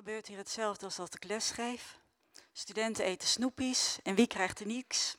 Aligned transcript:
gebeurt 0.00 0.26
hier 0.26 0.38
hetzelfde 0.38 0.84
als 0.84 0.96
dat 0.96 1.14
ik 1.14 1.24
les 1.24 1.50
geef. 1.50 1.98
Studenten 2.52 3.04
eten 3.04 3.28
snoepies 3.28 3.98
en 4.02 4.14
wie 4.14 4.26
krijgt 4.26 4.60
er 4.60 4.66
niks? 4.66 5.16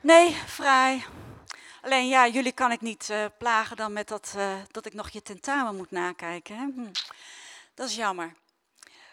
Nee, 0.00 0.32
vrij. 0.32 1.04
Alleen 1.82 2.08
ja, 2.08 2.28
jullie 2.28 2.52
kan 2.52 2.72
ik 2.72 2.80
niet 2.80 3.08
uh, 3.08 3.24
plagen 3.38 3.76
dan 3.76 3.92
met 3.92 4.08
dat, 4.08 4.34
uh, 4.36 4.58
dat 4.70 4.86
ik 4.86 4.94
nog 4.94 5.08
je 5.08 5.22
tentamen 5.22 5.76
moet 5.76 5.90
nakijken. 5.90 6.56
Hè? 6.56 6.64
Hm. 6.64 6.92
Dat 7.74 7.88
is 7.88 7.96
jammer. 7.96 8.34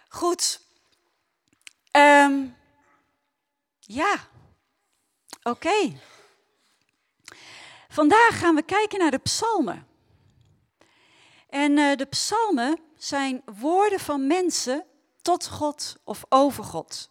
Goed. 0.10 0.62
Um, 1.92 2.58
ja. 3.80 4.16
Oké. 5.44 6.00
Vandaag 7.90 8.40
gaan 8.40 8.56
we 8.56 8.64
kijken 8.64 9.00
naar 9.00 9.12
de 9.12 9.18
psalmen. 9.18 9.88
En 11.50 11.78
uh, 11.78 11.96
de 11.96 12.06
psalmen 12.06 12.92
zijn 13.04 13.42
woorden 13.60 14.00
van 14.00 14.28
mensen 14.28 14.86
tot 15.22 15.48
God 15.48 15.96
of 16.04 16.26
over 16.30 16.64
God. 16.64 17.10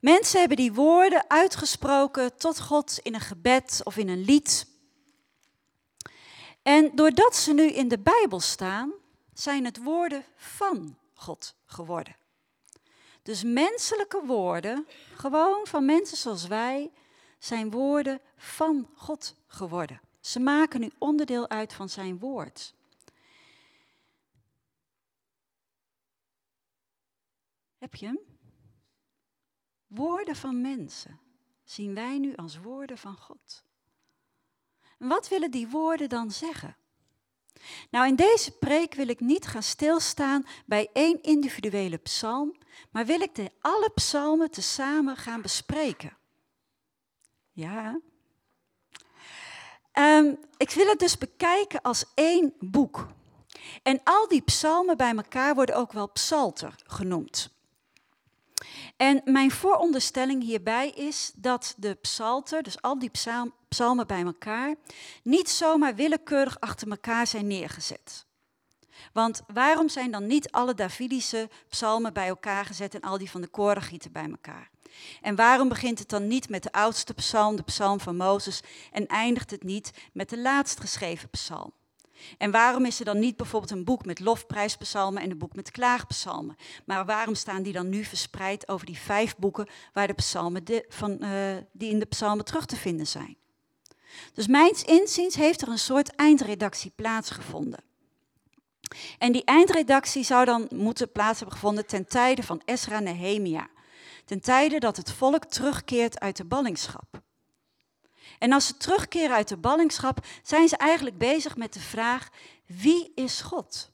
Mensen 0.00 0.38
hebben 0.38 0.56
die 0.56 0.72
woorden 0.72 1.30
uitgesproken 1.30 2.36
tot 2.36 2.60
God 2.60 2.98
in 3.02 3.14
een 3.14 3.20
gebed 3.20 3.80
of 3.84 3.96
in 3.96 4.08
een 4.08 4.24
lied. 4.24 4.66
En 6.62 6.90
doordat 6.94 7.36
ze 7.36 7.52
nu 7.52 7.62
in 7.62 7.88
de 7.88 7.98
Bijbel 7.98 8.40
staan, 8.40 8.92
zijn 9.32 9.64
het 9.64 9.82
woorden 9.82 10.24
van 10.36 10.98
God 11.14 11.54
geworden. 11.66 12.16
Dus 13.22 13.42
menselijke 13.42 14.22
woorden, 14.26 14.86
gewoon 15.14 15.66
van 15.66 15.84
mensen 15.84 16.16
zoals 16.16 16.46
wij, 16.46 16.90
zijn 17.38 17.70
woorden 17.70 18.20
van 18.36 18.88
God 18.96 19.34
geworden. 19.46 20.00
Ze 20.20 20.40
maken 20.40 20.80
nu 20.80 20.90
onderdeel 20.98 21.48
uit 21.48 21.72
van 21.72 21.88
zijn 21.88 22.18
woord. 22.18 22.74
Heb 27.82 27.94
je 27.94 28.06
hem? 28.06 28.18
Woorden 29.86 30.36
van 30.36 30.60
mensen 30.60 31.20
zien 31.64 31.94
wij 31.94 32.18
nu 32.18 32.34
als 32.34 32.58
woorden 32.58 32.98
van 32.98 33.16
God. 33.16 33.64
En 34.98 35.08
wat 35.08 35.28
willen 35.28 35.50
die 35.50 35.68
woorden 35.68 36.08
dan 36.08 36.30
zeggen? 36.30 36.76
Nou, 37.90 38.06
in 38.06 38.16
deze 38.16 38.50
preek 38.50 38.94
wil 38.94 39.08
ik 39.08 39.20
niet 39.20 39.46
gaan 39.46 39.62
stilstaan 39.62 40.46
bij 40.66 40.90
één 40.92 41.22
individuele 41.22 41.96
psalm, 41.96 42.58
maar 42.90 43.06
wil 43.06 43.20
ik 43.20 43.34
de 43.34 43.50
alle 43.60 43.90
psalmen 43.94 44.50
tezamen 44.50 45.16
gaan 45.16 45.42
bespreken. 45.42 46.16
Ja. 47.52 48.00
Um, 49.92 50.38
ik 50.56 50.70
wil 50.70 50.86
het 50.86 50.98
dus 50.98 51.18
bekijken 51.18 51.82
als 51.82 52.04
één 52.14 52.54
boek. 52.58 53.08
En 53.82 54.00
al 54.04 54.28
die 54.28 54.42
psalmen 54.42 54.96
bij 54.96 55.14
elkaar 55.16 55.54
worden 55.54 55.76
ook 55.76 55.92
wel 55.92 56.12
psalter 56.12 56.74
genoemd. 56.86 57.60
En 58.96 59.20
mijn 59.24 59.50
vooronderstelling 59.50 60.42
hierbij 60.42 60.90
is 60.90 61.32
dat 61.34 61.74
de 61.76 61.94
psalter, 61.94 62.62
dus 62.62 62.82
al 62.82 62.98
die 62.98 63.10
psalmen 63.68 64.06
bij 64.06 64.22
elkaar, 64.22 64.74
niet 65.22 65.48
zomaar 65.48 65.94
willekeurig 65.94 66.60
achter 66.60 66.88
elkaar 66.90 67.26
zijn 67.26 67.46
neergezet. 67.46 68.26
Want 69.12 69.42
waarom 69.52 69.88
zijn 69.88 70.10
dan 70.10 70.26
niet 70.26 70.50
alle 70.50 70.74
Davidische 70.74 71.48
psalmen 71.68 72.12
bij 72.12 72.28
elkaar 72.28 72.64
gezet 72.64 72.94
en 72.94 73.00
al 73.00 73.18
die 73.18 73.30
van 73.30 73.40
de 73.40 73.48
korengieten 73.48 74.12
bij 74.12 74.28
elkaar? 74.30 74.70
En 75.20 75.36
waarom 75.36 75.68
begint 75.68 75.98
het 75.98 76.08
dan 76.08 76.26
niet 76.26 76.48
met 76.48 76.62
de 76.62 76.72
oudste 76.72 77.14
psalm, 77.14 77.56
de 77.56 77.62
psalm 77.62 78.00
van 78.00 78.16
Mozes, 78.16 78.60
en 78.92 79.06
eindigt 79.06 79.50
het 79.50 79.62
niet 79.62 79.90
met 80.12 80.28
de 80.28 80.38
laatst 80.38 80.80
geschreven 80.80 81.30
psalm? 81.30 81.72
En 82.38 82.50
waarom 82.50 82.84
is 82.84 82.98
er 82.98 83.04
dan 83.04 83.18
niet 83.18 83.36
bijvoorbeeld 83.36 83.72
een 83.72 83.84
boek 83.84 84.04
met 84.04 84.20
lofprijspsalmen 84.20 85.22
en 85.22 85.30
een 85.30 85.38
boek 85.38 85.54
met 85.54 85.70
klaagpsalmen? 85.70 86.56
Maar 86.84 87.04
waarom 87.04 87.34
staan 87.34 87.62
die 87.62 87.72
dan 87.72 87.88
nu 87.88 88.04
verspreid 88.04 88.68
over 88.68 88.86
die 88.86 88.98
vijf 88.98 89.36
boeken 89.36 89.68
waar 89.92 90.06
de 90.06 90.12
psalmen 90.12 90.64
de, 90.64 90.84
van, 90.88 91.16
uh, 91.20 91.56
die 91.72 91.90
in 91.90 91.98
de 91.98 92.06
psalmen 92.06 92.44
terug 92.44 92.66
te 92.66 92.76
vinden 92.76 93.06
zijn? 93.06 93.36
Dus 94.34 94.46
mijns 94.46 94.82
inziens 94.82 95.34
heeft 95.34 95.62
er 95.62 95.68
een 95.68 95.78
soort 95.78 96.14
eindredactie 96.14 96.92
plaatsgevonden. 96.94 97.84
En 99.18 99.32
die 99.32 99.44
eindredactie 99.44 100.24
zou 100.24 100.44
dan 100.44 100.68
moeten 100.74 101.12
plaats 101.12 101.38
hebben 101.38 101.56
gevonden 101.56 101.86
ten 101.86 102.06
tijde 102.06 102.42
van 102.42 102.62
Esra 102.64 102.98
Nehemia. 102.98 103.68
Ten 104.24 104.40
tijde 104.40 104.78
dat 104.78 104.96
het 104.96 105.12
volk 105.12 105.44
terugkeert 105.44 106.20
uit 106.20 106.36
de 106.36 106.44
ballingschap. 106.44 107.22
En 108.42 108.52
als 108.52 108.66
ze 108.66 108.76
terugkeren 108.76 109.36
uit 109.36 109.48
de 109.48 109.56
ballingschap, 109.56 110.26
zijn 110.42 110.68
ze 110.68 110.76
eigenlijk 110.76 111.18
bezig 111.18 111.56
met 111.56 111.72
de 111.72 111.80
vraag: 111.80 112.28
wie 112.66 113.12
is 113.14 113.40
God? 113.40 113.92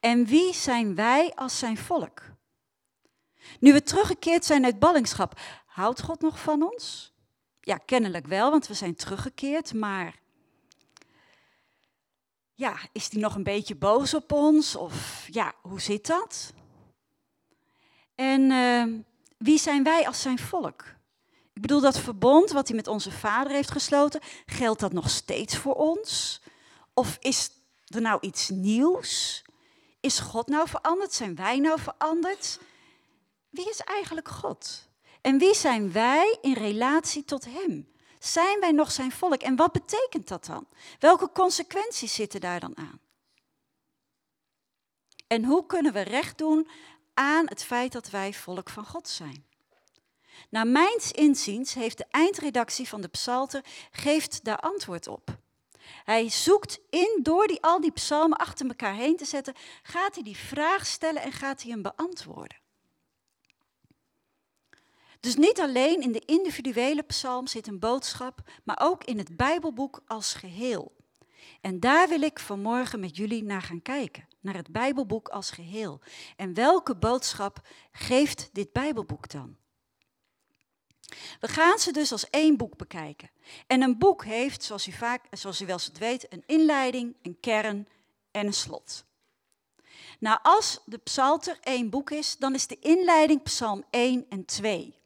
En 0.00 0.26
wie 0.26 0.54
zijn 0.54 0.94
wij 0.94 1.32
als 1.34 1.58
zijn 1.58 1.76
volk? 1.76 2.22
Nu 3.60 3.72
we 3.72 3.82
teruggekeerd 3.82 4.44
zijn 4.44 4.64
uit 4.64 4.78
ballingschap, 4.78 5.40
houdt 5.66 6.02
God 6.02 6.20
nog 6.20 6.40
van 6.40 6.62
ons? 6.62 7.14
Ja, 7.60 7.76
kennelijk 7.76 8.26
wel, 8.26 8.50
want 8.50 8.66
we 8.66 8.74
zijn 8.74 8.94
teruggekeerd, 8.94 9.74
maar 9.74 10.20
ja, 12.54 12.78
is 12.92 13.12
hij 13.12 13.20
nog 13.20 13.34
een 13.34 13.42
beetje 13.42 13.76
boos 13.76 14.14
op 14.14 14.32
ons? 14.32 14.76
Of 14.76 15.26
ja, 15.30 15.54
hoe 15.62 15.80
zit 15.80 16.06
dat? 16.06 16.52
En 18.14 18.50
uh, 18.50 19.00
wie 19.38 19.58
zijn 19.58 19.82
wij 19.82 20.06
als 20.06 20.22
zijn 20.22 20.38
volk? 20.38 20.96
Ik 21.58 21.66
bedoel, 21.66 21.80
dat 21.80 21.98
verbond 21.98 22.50
wat 22.50 22.66
hij 22.68 22.76
met 22.76 22.86
onze 22.86 23.10
vader 23.10 23.52
heeft 23.52 23.70
gesloten, 23.70 24.20
geldt 24.46 24.80
dat 24.80 24.92
nog 24.92 25.10
steeds 25.10 25.56
voor 25.56 25.74
ons? 25.74 26.40
Of 26.94 27.16
is 27.20 27.50
er 27.86 28.00
nou 28.00 28.18
iets 28.20 28.48
nieuws? 28.48 29.44
Is 30.00 30.18
God 30.18 30.46
nou 30.46 30.68
veranderd? 30.68 31.12
Zijn 31.12 31.34
wij 31.34 31.58
nou 31.58 31.80
veranderd? 31.80 32.60
Wie 33.50 33.70
is 33.70 33.80
eigenlijk 33.80 34.28
God? 34.28 34.88
En 35.20 35.38
wie 35.38 35.54
zijn 35.54 35.92
wij 35.92 36.38
in 36.40 36.52
relatie 36.52 37.24
tot 37.24 37.44
Hem? 37.44 37.92
Zijn 38.18 38.60
wij 38.60 38.72
nog 38.72 38.92
zijn 38.92 39.12
volk? 39.12 39.42
En 39.42 39.56
wat 39.56 39.72
betekent 39.72 40.28
dat 40.28 40.44
dan? 40.46 40.66
Welke 40.98 41.30
consequenties 41.32 42.14
zitten 42.14 42.40
daar 42.40 42.60
dan 42.60 42.76
aan? 42.76 43.00
En 45.26 45.44
hoe 45.44 45.66
kunnen 45.66 45.92
we 45.92 46.00
recht 46.00 46.38
doen 46.38 46.68
aan 47.14 47.48
het 47.48 47.64
feit 47.64 47.92
dat 47.92 48.10
wij 48.10 48.34
volk 48.34 48.70
van 48.70 48.86
God 48.86 49.08
zijn? 49.08 49.47
Naar 50.50 50.66
mijns 50.66 51.12
inziens 51.12 51.74
heeft 51.74 51.98
de 51.98 52.06
eindredactie 52.10 52.88
van 52.88 53.00
de 53.00 53.08
psalter 53.08 53.64
geeft 53.90 54.44
daar 54.44 54.58
antwoord 54.58 55.06
op. 55.06 55.38
Hij 56.04 56.28
zoekt 56.28 56.78
in, 56.90 57.20
door 57.22 57.46
die, 57.46 57.62
al 57.62 57.80
die 57.80 57.92
psalmen 57.92 58.38
achter 58.38 58.66
elkaar 58.66 58.94
heen 58.94 59.16
te 59.16 59.24
zetten, 59.24 59.54
gaat 59.82 60.14
hij 60.14 60.24
die 60.24 60.36
vraag 60.36 60.86
stellen 60.86 61.22
en 61.22 61.32
gaat 61.32 61.62
hij 61.62 61.70
hem 61.70 61.82
beantwoorden. 61.82 62.58
Dus 65.20 65.36
niet 65.36 65.60
alleen 65.60 66.00
in 66.00 66.12
de 66.12 66.24
individuele 66.24 67.02
psalm 67.02 67.46
zit 67.46 67.66
een 67.66 67.78
boodschap, 67.78 68.40
maar 68.64 68.78
ook 68.80 69.04
in 69.04 69.18
het 69.18 69.36
Bijbelboek 69.36 70.02
als 70.06 70.34
geheel. 70.34 70.96
En 71.60 71.80
daar 71.80 72.08
wil 72.08 72.22
ik 72.22 72.38
vanmorgen 72.38 73.00
met 73.00 73.16
jullie 73.16 73.44
naar 73.44 73.62
gaan 73.62 73.82
kijken, 73.82 74.28
naar 74.40 74.54
het 74.54 74.72
Bijbelboek 74.72 75.28
als 75.28 75.50
geheel. 75.50 76.00
En 76.36 76.54
welke 76.54 76.96
boodschap 76.96 77.60
geeft 77.92 78.48
dit 78.52 78.72
Bijbelboek 78.72 79.30
dan? 79.30 79.56
We 81.40 81.48
gaan 81.48 81.78
ze 81.78 81.92
dus 81.92 82.12
als 82.12 82.30
één 82.30 82.56
boek 82.56 82.76
bekijken. 82.76 83.30
En 83.66 83.82
een 83.82 83.98
boek 83.98 84.24
heeft, 84.24 84.62
zoals 84.62 84.86
u, 84.86 84.92
vaak, 84.92 85.24
zoals 85.30 85.60
u 85.60 85.66
wel 85.66 85.74
eens 85.74 85.90
weet, 85.98 86.32
een 86.32 86.42
inleiding, 86.46 87.16
een 87.22 87.40
kern 87.40 87.88
en 88.30 88.46
een 88.46 88.52
slot. 88.52 89.04
Nou, 90.18 90.38
als 90.42 90.80
de 90.84 90.98
psalter 90.98 91.58
één 91.60 91.90
boek 91.90 92.10
is, 92.10 92.36
dan 92.36 92.54
is 92.54 92.66
de 92.66 92.78
inleiding 92.78 93.42
psalm 93.42 93.84
1 93.90 94.26
en 94.28 94.44
2. 94.44 94.96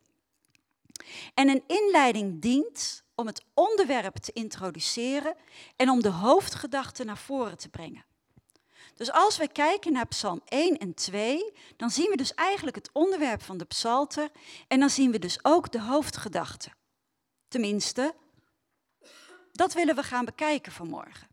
En 1.35 1.49
een 1.49 1.65
inleiding 1.67 2.41
dient 2.41 3.03
om 3.15 3.27
het 3.27 3.45
onderwerp 3.55 4.17
te 4.17 4.33
introduceren 4.33 5.37
en 5.77 5.91
om 5.91 6.03
de 6.03 6.11
hoofdgedachte 6.11 7.05
naar 7.05 7.19
voren 7.19 7.59
te 7.59 7.69
brengen. 7.69 8.05
Dus 9.03 9.13
als 9.13 9.37
we 9.37 9.49
kijken 9.49 9.93
naar 9.93 10.07
Psalm 10.07 10.41
1 10.45 10.79
en 10.79 10.95
2, 10.95 11.53
dan 11.77 11.91
zien 11.91 12.11
we 12.11 12.17
dus 12.17 12.35
eigenlijk 12.35 12.77
het 12.77 12.91
onderwerp 12.93 13.43
van 13.43 13.57
de 13.59 13.65
psalter 13.65 14.31
en 14.69 14.81
dan 14.81 14.91
zien 14.91 15.11
we 15.11 15.19
dus 15.19 15.39
ook 15.43 15.73
de 15.73 15.81
hoofdgedachte. 15.81 16.69
Tenminste, 17.49 18.15
dat 19.53 19.73
willen 19.73 19.95
we 19.95 20.03
gaan 20.03 20.25
bekijken 20.25 20.73
vanmorgen. 20.73 21.29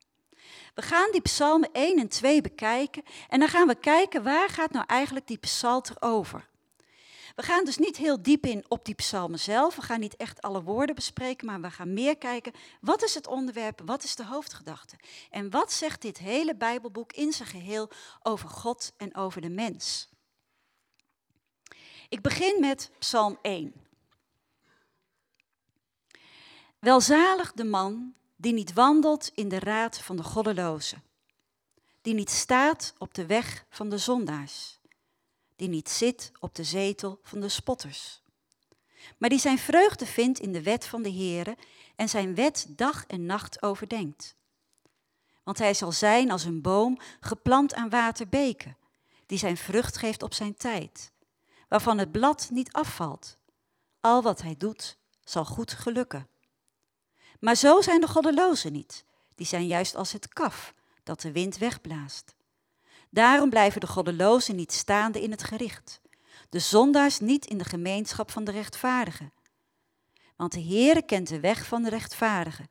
We 0.76 0.82
gaan 0.82 1.12
die 1.12 1.22
psalmen 1.22 1.70
1 1.72 2.00
en 2.00 2.08
2 2.08 2.42
bekijken 2.42 3.04
en 3.28 3.40
dan 3.40 3.50
gaan 3.50 3.68
we 3.68 3.76
kijken 3.76 4.24
waar 4.24 4.50
gaat 4.50 4.72
nou 4.72 4.86
eigenlijk 4.88 5.28
die 5.28 5.38
psalter 5.38 5.96
over. 6.00 6.49
We 7.40 7.46
gaan 7.46 7.66
dus 7.66 7.78
niet 7.78 7.98
heel 7.98 8.22
diep 8.22 8.46
in 8.46 8.66
op 8.68 8.86
die 8.86 8.96
psalmen 8.96 9.40
zelf. 9.40 9.76
We 9.76 9.82
gaan 9.82 10.00
niet 10.00 10.16
echt 10.16 10.42
alle 10.42 10.64
woorden 10.64 10.96
bespreken, 10.96 11.46
maar 11.46 11.62
we 11.62 11.72
gaan 11.72 11.94
meer 11.94 12.18
kijken. 12.18 12.54
Wat 12.82 13.04
is 13.04 13.14
het 13.14 13.28
onderwerp? 13.28 13.82
Wat 13.86 14.04
is 14.04 14.16
de 14.16 14.26
hoofdgedachte? 14.26 14.96
En 15.30 15.50
wat 15.50 15.72
zegt 15.72 16.02
dit 16.02 16.18
hele 16.18 16.56
Bijbelboek 16.56 17.14
in 17.14 17.34
zijn 17.34 17.50
geheel 17.50 17.90
over 18.24 18.50
God 18.50 18.94
en 18.98 19.16
over 19.16 19.42
de 19.42 19.50
mens? 19.50 20.10
Ik 22.10 22.22
begin 22.22 22.60
met 22.60 22.92
Psalm 22.98 23.38
1. 23.42 23.74
Welzalig 26.80 27.54
de 27.54 27.66
man 27.66 28.14
die 28.36 28.54
niet 28.54 28.74
wandelt 28.74 29.32
in 29.34 29.50
de 29.50 29.60
raad 29.60 29.98
van 29.98 30.16
de 30.16 30.24
goddelozen, 30.24 31.04
die 32.02 32.14
niet 32.14 32.32
staat 32.32 32.94
op 32.98 33.14
de 33.14 33.26
weg 33.26 33.66
van 33.70 33.90
de 33.90 33.98
zondaars, 33.98 34.79
die 35.60 35.70
niet 35.70 35.90
zit 35.90 36.32
op 36.40 36.56
de 36.56 36.64
zetel 36.64 37.20
van 37.24 37.40
de 37.40 37.50
spotters, 37.50 38.22
maar 39.18 39.30
die 39.30 39.40
zijn 39.40 39.58
vreugde 39.58 40.06
vindt 40.06 40.40
in 40.40 40.52
de 40.52 40.64
wet 40.64 40.86
van 40.86 41.02
de 41.02 41.12
Heere 41.12 41.58
en 41.96 42.10
zijn 42.10 42.36
wet 42.36 42.66
dag 42.70 43.06
en 43.06 43.26
nacht 43.26 43.62
overdenkt. 43.62 44.36
Want 45.44 45.58
hij 45.58 45.74
zal 45.74 45.92
zijn 45.92 46.32
als 46.32 46.44
een 46.44 46.62
boom 46.62 47.00
geplant 47.20 47.74
aan 47.74 47.90
waterbeken, 47.90 48.78
die 49.26 49.38
zijn 49.38 49.58
vrucht 49.58 49.98
geeft 49.98 50.24
op 50.24 50.34
zijn 50.34 50.56
tijd, 50.56 51.12
waarvan 51.68 51.98
het 51.98 52.12
blad 52.12 52.50
niet 52.52 52.72
afvalt. 52.72 53.38
Al 54.02 54.22
wat 54.22 54.42
hij 54.42 54.56
doet, 54.58 54.98
zal 55.24 55.46
goed 55.46 55.72
gelukken. 55.72 56.28
Maar 57.40 57.56
zo 57.56 57.82
zijn 57.82 58.02
de 58.02 58.08
goddelozen 58.08 58.72
niet. 58.72 59.06
Die 59.36 59.46
zijn 59.46 59.68
juist 59.68 59.96
als 59.96 60.12
het 60.12 60.28
kaf 60.28 60.74
dat 61.04 61.22
de 61.22 61.32
wind 61.32 61.58
wegblaast. 61.58 62.36
Daarom 63.10 63.50
blijven 63.50 63.82
de 63.82 63.88
goddelozen 63.88 64.56
niet 64.56 64.72
staande 64.72 65.22
in 65.22 65.32
het 65.32 65.44
gericht, 65.44 66.02
de 66.50 66.60
zondaars 66.60 67.20
niet 67.20 67.46
in 67.46 67.58
de 67.58 67.64
gemeenschap 67.64 68.32
van 68.32 68.44
de 68.44 68.52
rechtvaardigen. 68.52 69.34
Want 70.36 70.52
de 70.52 70.64
Heere 70.64 71.02
kent 71.02 71.28
de 71.28 71.40
weg 71.40 71.66
van 71.66 71.84
de 71.84 71.90
rechtvaardigen, 71.90 72.70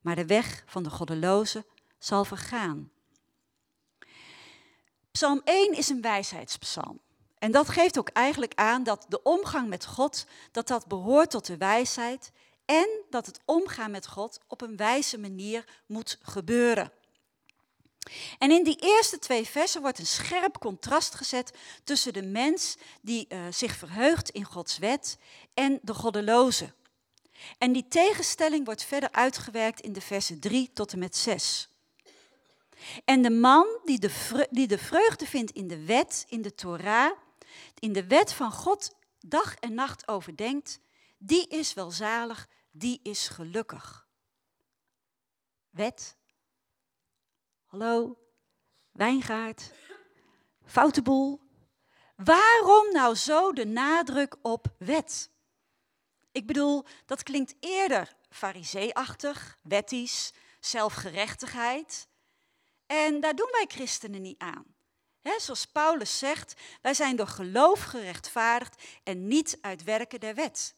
maar 0.00 0.16
de 0.16 0.26
weg 0.26 0.62
van 0.66 0.82
de 0.82 0.90
goddelozen 0.90 1.64
zal 1.98 2.24
vergaan. 2.24 2.90
Psalm 5.10 5.40
1 5.44 5.76
is 5.76 5.88
een 5.88 6.00
wijsheidspsalm. 6.00 7.00
En 7.38 7.50
dat 7.50 7.68
geeft 7.68 7.98
ook 7.98 8.08
eigenlijk 8.08 8.52
aan 8.54 8.82
dat 8.82 9.06
de 9.08 9.22
omgang 9.22 9.68
met 9.68 9.86
God, 9.86 10.26
dat 10.52 10.68
dat 10.68 10.86
behoort 10.86 11.30
tot 11.30 11.46
de 11.46 11.56
wijsheid 11.56 12.32
en 12.64 12.88
dat 13.10 13.26
het 13.26 13.40
omgaan 13.44 13.90
met 13.90 14.06
God 14.06 14.40
op 14.46 14.60
een 14.60 14.76
wijze 14.76 15.18
manier 15.18 15.64
moet 15.86 16.18
gebeuren. 16.22 16.92
En 18.38 18.50
in 18.50 18.64
die 18.64 18.76
eerste 18.80 19.18
twee 19.18 19.46
versen 19.46 19.80
wordt 19.80 19.98
een 19.98 20.06
scherp 20.06 20.58
contrast 20.58 21.14
gezet 21.14 21.52
tussen 21.84 22.12
de 22.12 22.22
mens 22.22 22.76
die 23.00 23.26
uh, 23.28 23.40
zich 23.50 23.76
verheugt 23.76 24.30
in 24.30 24.44
Gods 24.44 24.78
wet 24.78 25.18
en 25.54 25.78
de 25.82 25.94
goddeloze. 25.94 26.72
En 27.58 27.72
die 27.72 27.88
tegenstelling 27.88 28.64
wordt 28.64 28.84
verder 28.84 29.12
uitgewerkt 29.12 29.80
in 29.80 29.92
de 29.92 30.00
versen 30.00 30.40
3 30.40 30.70
tot 30.72 30.92
en 30.92 30.98
met 30.98 31.16
6. 31.16 31.68
En 33.04 33.22
de 33.22 33.30
man 33.30 33.66
die 33.84 33.98
de, 33.98 34.46
die 34.50 34.66
de 34.66 34.78
vreugde 34.78 35.26
vindt 35.26 35.50
in 35.50 35.68
de 35.68 35.84
wet, 35.84 36.24
in 36.28 36.42
de 36.42 36.54
Torah, 36.54 37.12
in 37.78 37.92
de 37.92 38.06
wet 38.06 38.32
van 38.32 38.52
God 38.52 38.96
dag 39.20 39.54
en 39.54 39.74
nacht 39.74 40.08
overdenkt, 40.08 40.80
die 41.18 41.48
is 41.48 41.74
welzalig, 41.74 42.48
die 42.70 43.00
is 43.02 43.28
gelukkig. 43.28 44.06
Wet. 45.70 46.16
Hallo, 47.68 48.18
wijngaard, 48.92 49.72
foute 50.64 51.02
boel. 51.02 51.40
Waarom 52.16 52.92
nou 52.92 53.14
zo 53.14 53.52
de 53.52 53.66
nadruk 53.66 54.36
op 54.42 54.66
wet? 54.78 55.30
Ik 56.32 56.46
bedoel, 56.46 56.84
dat 57.06 57.22
klinkt 57.22 57.54
eerder 57.60 58.16
fariseeachtig, 58.30 59.58
wettisch, 59.62 60.32
zelfgerechtigheid. 60.60 62.08
En 62.86 63.20
daar 63.20 63.34
doen 63.34 63.50
wij 63.50 63.64
christenen 63.68 64.22
niet 64.22 64.38
aan. 64.38 64.74
zoals 65.38 65.66
Paulus 65.66 66.18
zegt, 66.18 66.54
wij 66.82 66.94
zijn 66.94 67.16
door 67.16 67.26
geloof 67.26 67.82
gerechtvaardigd 67.82 68.82
en 69.02 69.26
niet 69.26 69.58
uit 69.60 69.84
werken 69.84 70.20
der 70.20 70.34
wet. 70.34 70.74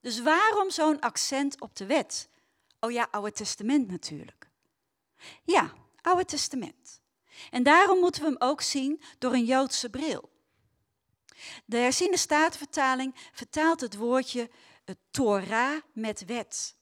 Dus 0.00 0.20
waarom 0.20 0.70
zo'n 0.70 1.00
accent 1.00 1.60
op 1.60 1.76
de 1.76 1.86
wet? 1.86 2.28
Oh 2.80 2.90
ja, 2.90 3.08
Oude 3.10 3.32
Testament 3.32 3.90
natuurlijk. 3.90 4.50
Ja, 5.44 5.72
Oude 6.02 6.24
Testament. 6.24 7.00
En 7.50 7.62
daarom 7.62 7.98
moeten 7.98 8.22
we 8.22 8.28
hem 8.28 8.36
ook 8.38 8.60
zien 8.60 9.02
door 9.18 9.32
een 9.32 9.44
Joodse 9.44 9.90
bril. 9.90 10.30
De 11.64 11.76
herziende 11.76 12.16
staatvertaling 12.16 13.14
vertaalt 13.32 13.80
het 13.80 13.96
woordje 13.96 14.50
het 14.84 14.98
Torah 15.10 15.82
met 15.92 16.24
wet. 16.24 16.76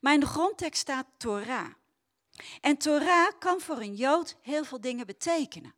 Maar 0.00 0.14
in 0.14 0.20
de 0.20 0.26
grondtekst 0.26 0.80
staat 0.80 1.06
Torah. 1.16 1.70
En 2.60 2.76
Torah 2.76 3.28
kan 3.38 3.60
voor 3.60 3.78
een 3.78 3.94
Jood 3.94 4.36
heel 4.42 4.64
veel 4.64 4.80
dingen 4.80 5.06
betekenen. 5.06 5.74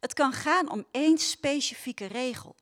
Het 0.00 0.12
kan 0.12 0.32
gaan 0.32 0.70
om 0.70 0.86
één 0.90 1.18
specifieke 1.18 2.06
regel. 2.06 2.56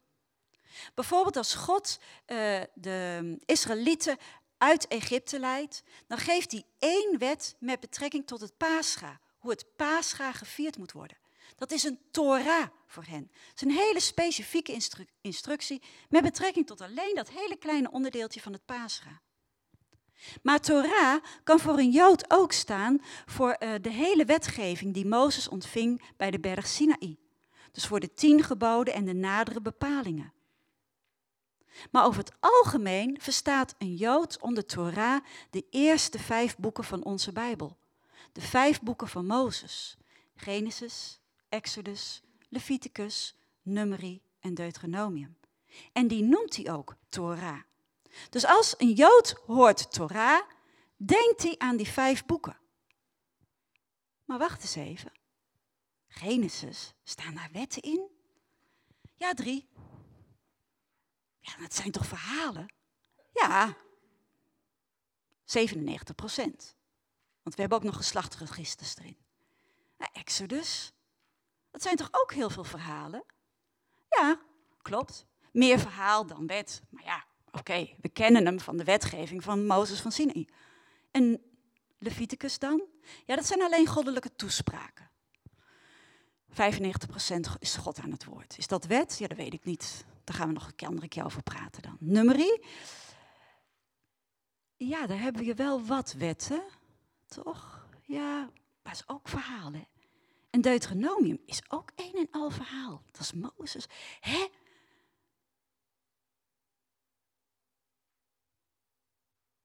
Bijvoorbeeld 0.95 1.37
als 1.37 1.55
God 1.55 1.99
uh, 2.27 2.61
de 2.75 3.37
Israëlieten 3.45 4.19
uit 4.59 4.87
Egypte 4.87 5.39
leidt, 5.39 5.83
dan 6.06 6.19
geeft 6.19 6.53
hij 6.53 6.65
één 6.79 7.19
wet 7.19 7.56
met 7.59 7.81
betrekking 7.81 8.27
tot 8.27 8.41
het 8.41 8.56
Pascha, 8.56 9.21
hoe 9.44 9.52
het 9.52 9.76
Pascha 9.76 10.32
gevierd 10.32 10.79
moet 10.79 10.93
worden. 10.93 11.17
Dat 11.56 11.70
is 11.70 11.85
een 11.85 11.99
Torah 12.11 12.67
voor 12.87 13.05
hen. 13.05 13.31
Het 13.32 13.55
is 13.55 13.62
een 13.62 13.70
hele 13.70 14.00
specifieke 14.00 14.73
instru 14.73 15.06
instructie 15.20 15.82
met 16.08 16.23
betrekking 16.23 16.67
tot 16.67 16.81
alleen 16.81 17.14
dat 17.14 17.31
hele 17.31 17.56
kleine 17.56 17.91
onderdeeltje 17.91 18.41
van 18.41 18.52
het 18.52 18.64
Pascha. 18.64 19.20
Maar 20.43 20.61
Torah 20.61 21.23
kan 21.43 21.61
voor 21.61 21.79
een 21.79 21.91
Jood 21.91 22.25
ook 22.31 22.52
staan 22.52 23.00
voor 23.26 23.56
uh, 23.58 23.75
de 23.81 23.91
hele 23.91 24.25
wetgeving 24.25 24.94
die 24.94 25.06
Mozes 25.06 25.49
ontving 25.49 26.02
bij 26.17 26.31
de 26.31 26.41
berg 26.41 26.67
Sinaï. 26.67 27.19
Dus 27.73 27.87
voor 27.87 28.00
de 28.00 28.14
tien 28.14 28.43
geboden 28.43 28.94
en 28.94 29.05
de 29.05 29.14
nadere 29.14 29.61
bepalingen. 29.61 30.32
Maar 31.91 32.05
over 32.05 32.19
het 32.19 32.32
algemeen 32.41 33.20
verstaat 33.20 33.75
een 33.79 33.94
Jood 33.94 34.41
onder 34.41 34.67
Torah 34.67 35.25
de 35.50 35.67
eerste 35.70 36.19
vijf 36.19 36.56
boeken 36.56 36.85
van 36.85 37.05
onze 37.05 37.32
Bijbel. 37.32 37.76
De 38.35 38.41
vijf 38.41 38.81
boeken 38.81 39.09
van 39.09 39.27
Mozes. 39.27 39.97
Genesis, 40.35 41.21
Exodus, 41.49 42.23
Leviticus, 42.49 43.37
Numeri 43.63 44.23
en 44.41 44.55
Deuteronomium. 44.55 45.37
En 45.93 46.09
die 46.09 46.23
noemt 46.23 46.57
hij 46.57 46.73
ook 46.73 46.97
Torah. 47.09 47.61
Dus 48.31 48.47
als 48.47 48.75
een 48.79 48.93
Jood 48.93 49.43
hoort 49.47 49.93
Torah, 49.93 50.43
denkt 50.97 51.43
hij 51.43 51.55
aan 51.59 51.77
die 51.77 51.89
vijf 51.89 52.25
boeken. 52.25 52.59
Maar 54.25 54.39
wacht 54.39 54.63
eens 54.63 54.75
even. 54.75 55.13
Genesis, 56.09 56.95
staan 57.05 57.35
daar 57.35 57.51
wetten 57.53 57.83
in? 57.83 58.11
Ja, 59.17 59.35
drie. 59.35 59.69
Ja, 61.41 61.57
dat 61.57 61.75
zijn 61.75 61.91
toch 61.91 62.07
verhalen? 62.07 62.75
Ja, 63.33 63.77
97 65.45 66.15
procent. 66.15 66.74
Want 67.44 67.56
we 67.56 67.61
hebben 67.61 67.79
ook 67.79 67.85
nog 67.85 67.96
geslachtsregisters 67.96 68.96
erin. 68.96 69.17
Nou, 69.99 70.11
Exodus, 70.12 70.93
dat 71.70 71.82
zijn 71.82 71.96
toch 71.96 72.08
ook 72.11 72.32
heel 72.32 72.50
veel 72.50 72.64
verhalen? 72.64 73.25
Ja, 74.08 74.41
klopt. 74.82 75.27
Meer 75.53 75.79
verhaal 75.79 76.27
dan 76.27 76.46
wet. 76.46 76.82
Maar 76.91 77.05
ja, 77.05 77.24
oké, 77.51 77.94
we 78.01 78.08
kennen 78.08 78.46
hem 78.46 78.60
van 78.60 78.77
de 78.77 78.84
wetgeving 78.84 79.43
van 79.43 79.67
Mozes 79.67 80.01
van 80.01 80.13
Sinai. 80.13 80.48
En 81.10 81.43
Leviticus 81.98 82.58
dan? 82.58 82.82
Ja, 83.27 83.36
dat 83.36 83.46
zijn 83.46 83.63
alleen 83.63 83.86
goddelijke 83.86 84.36
toespraken. 84.36 85.10
95% 86.51 86.55
is 87.58 87.77
God 87.77 87.98
aan 87.98 88.10
het 88.10 88.24
woord. 88.24 88.58
Is 88.58 88.67
dat 88.67 88.84
wet? 88.84 89.19
Ja, 89.19 89.27
dat 89.27 89.36
weet 89.36 89.55
ik 89.55 89.65
niet. 89.65 90.05
Daar 90.24 90.36
gaan 90.36 90.48
we 90.48 90.55
nog 90.55 90.72
een 90.77 90.86
andere 90.86 91.08
keer 91.08 91.24
over 91.24 91.43
praten 91.43 91.82
dan. 91.82 91.96
Nummerie. 92.01 92.65
Ja, 94.77 95.06
daar 95.06 95.20
hebben 95.20 95.44
we 95.44 95.55
wel 95.55 95.84
wat 95.84 96.13
wetten, 96.13 96.63
toch? 97.27 97.89
Ja, 98.03 98.51
maar 98.83 98.93
is 98.93 99.09
ook 99.09 99.29
verhalen. 99.29 99.89
En 100.51 100.61
Deuteronomium 100.61 101.43
is 101.47 101.63
ook 101.69 101.91
een 101.95 102.15
en 102.15 102.29
al 102.31 102.51
verhaal. 102.51 103.03
Dat 103.11 103.21
is 103.21 103.33
Mozes. 103.33 103.87
Hè? 104.21 104.47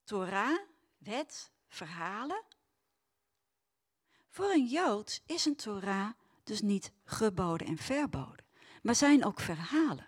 Torah, 0.04 0.60
wet, 0.98 1.52
verhalen. 1.68 2.44
Voor 4.30 4.50
een 4.50 4.66
Jood 4.66 5.22
is 5.26 5.46
een 5.46 5.56
Torah 5.56 6.12
dus 6.44 6.62
niet 6.62 6.92
geboden 7.04 7.68
en 7.68 7.78
verboden, 7.78 8.46
maar 8.82 8.96
zijn 8.96 9.26
ook 9.26 9.40
verhalen. 9.40 10.08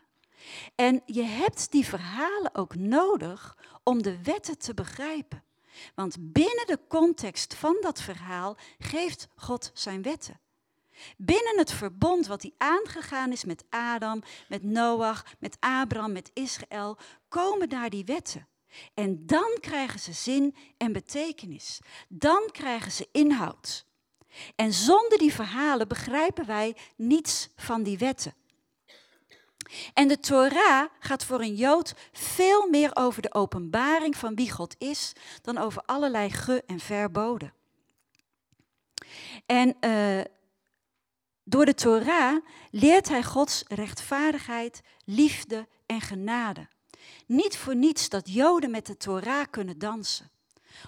En 0.76 1.02
je 1.06 1.24
hebt 1.24 1.72
die 1.72 1.86
verhalen 1.86 2.56
ook 2.56 2.76
nodig 2.76 3.58
om 3.84 4.02
de 4.02 4.24
wetten 4.24 4.58
te 4.58 4.74
begrijpen. 4.74 5.44
Want 5.96 6.16
binnen 6.20 6.68
de 6.68 6.80
context 6.88 7.54
van 7.54 7.78
dat 7.82 8.02
verhaal 8.02 8.58
geeft 8.80 9.28
God 9.36 9.72
zijn 9.74 10.02
wetten. 10.02 10.40
Binnen 11.18 11.58
het 11.58 11.72
verbond 11.72 12.28
wat 12.28 12.42
hij 12.42 12.54
aangegaan 12.58 13.32
is 13.32 13.46
met 13.46 13.64
Adam, 13.70 14.22
met 14.50 14.64
Noach, 14.64 15.26
met 15.40 15.58
Abraham, 15.60 16.12
met 16.12 16.32
Israël, 16.34 16.98
komen 17.28 17.70
daar 17.70 17.90
die 17.90 18.06
wetten. 18.06 18.48
En 18.94 19.26
dan 19.26 19.58
krijgen 19.60 20.00
ze 20.00 20.14
zin 20.14 20.56
en 20.78 20.92
betekenis. 20.92 21.80
Dan 22.08 22.50
krijgen 22.52 22.92
ze 22.92 23.08
inhoud. 23.12 23.86
En 24.56 24.74
zonder 24.74 25.18
die 25.18 25.34
verhalen 25.34 25.88
begrijpen 25.88 26.46
wij 26.46 26.76
niets 26.96 27.50
van 27.56 27.84
die 27.84 27.98
wetten. 27.98 28.34
En 29.94 30.08
de 30.08 30.20
Torah 30.20 30.90
gaat 31.00 31.26
voor 31.26 31.42
een 31.42 31.56
Jood 31.56 31.94
veel 32.12 32.70
meer 32.70 32.92
over 32.94 33.22
de 33.22 33.34
openbaring 33.34 34.18
van 34.18 34.36
wie 34.36 34.52
God 34.52 34.76
is 34.78 35.14
dan 35.42 35.58
over 35.58 35.82
allerlei 35.86 36.30
ge- 36.30 36.64
en 36.66 36.80
verboden. 36.80 37.54
En 39.46 39.76
uh, 39.82 40.22
Door 41.44 41.66
de 41.66 41.74
Torah 41.74 42.46
leert 42.70 43.10
hij 43.10 43.24
Gods 43.24 43.64
rechtvaardigheid, 43.68 44.82
liefde 45.06 45.68
en 45.86 46.02
genade. 46.02 46.68
Niet 47.26 47.58
voor 47.58 47.76
niets 47.76 48.10
dat 48.10 48.34
Joden 48.34 48.72
met 48.72 48.86
de 48.86 48.98
Torah 48.98 49.46
kunnen 49.50 49.80
dansen. 49.80 50.32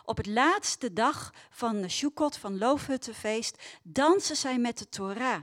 Op 0.05 0.17
het 0.17 0.25
laatste 0.25 0.93
dag 0.93 1.33
van 1.49 1.89
Sukkot, 1.89 2.37
van 2.37 2.57
Loofhuttenfeest, 2.57 3.63
dansen 3.81 4.35
zij 4.35 4.57
met 4.57 4.77
de 4.77 4.89
Torah. 4.89 5.41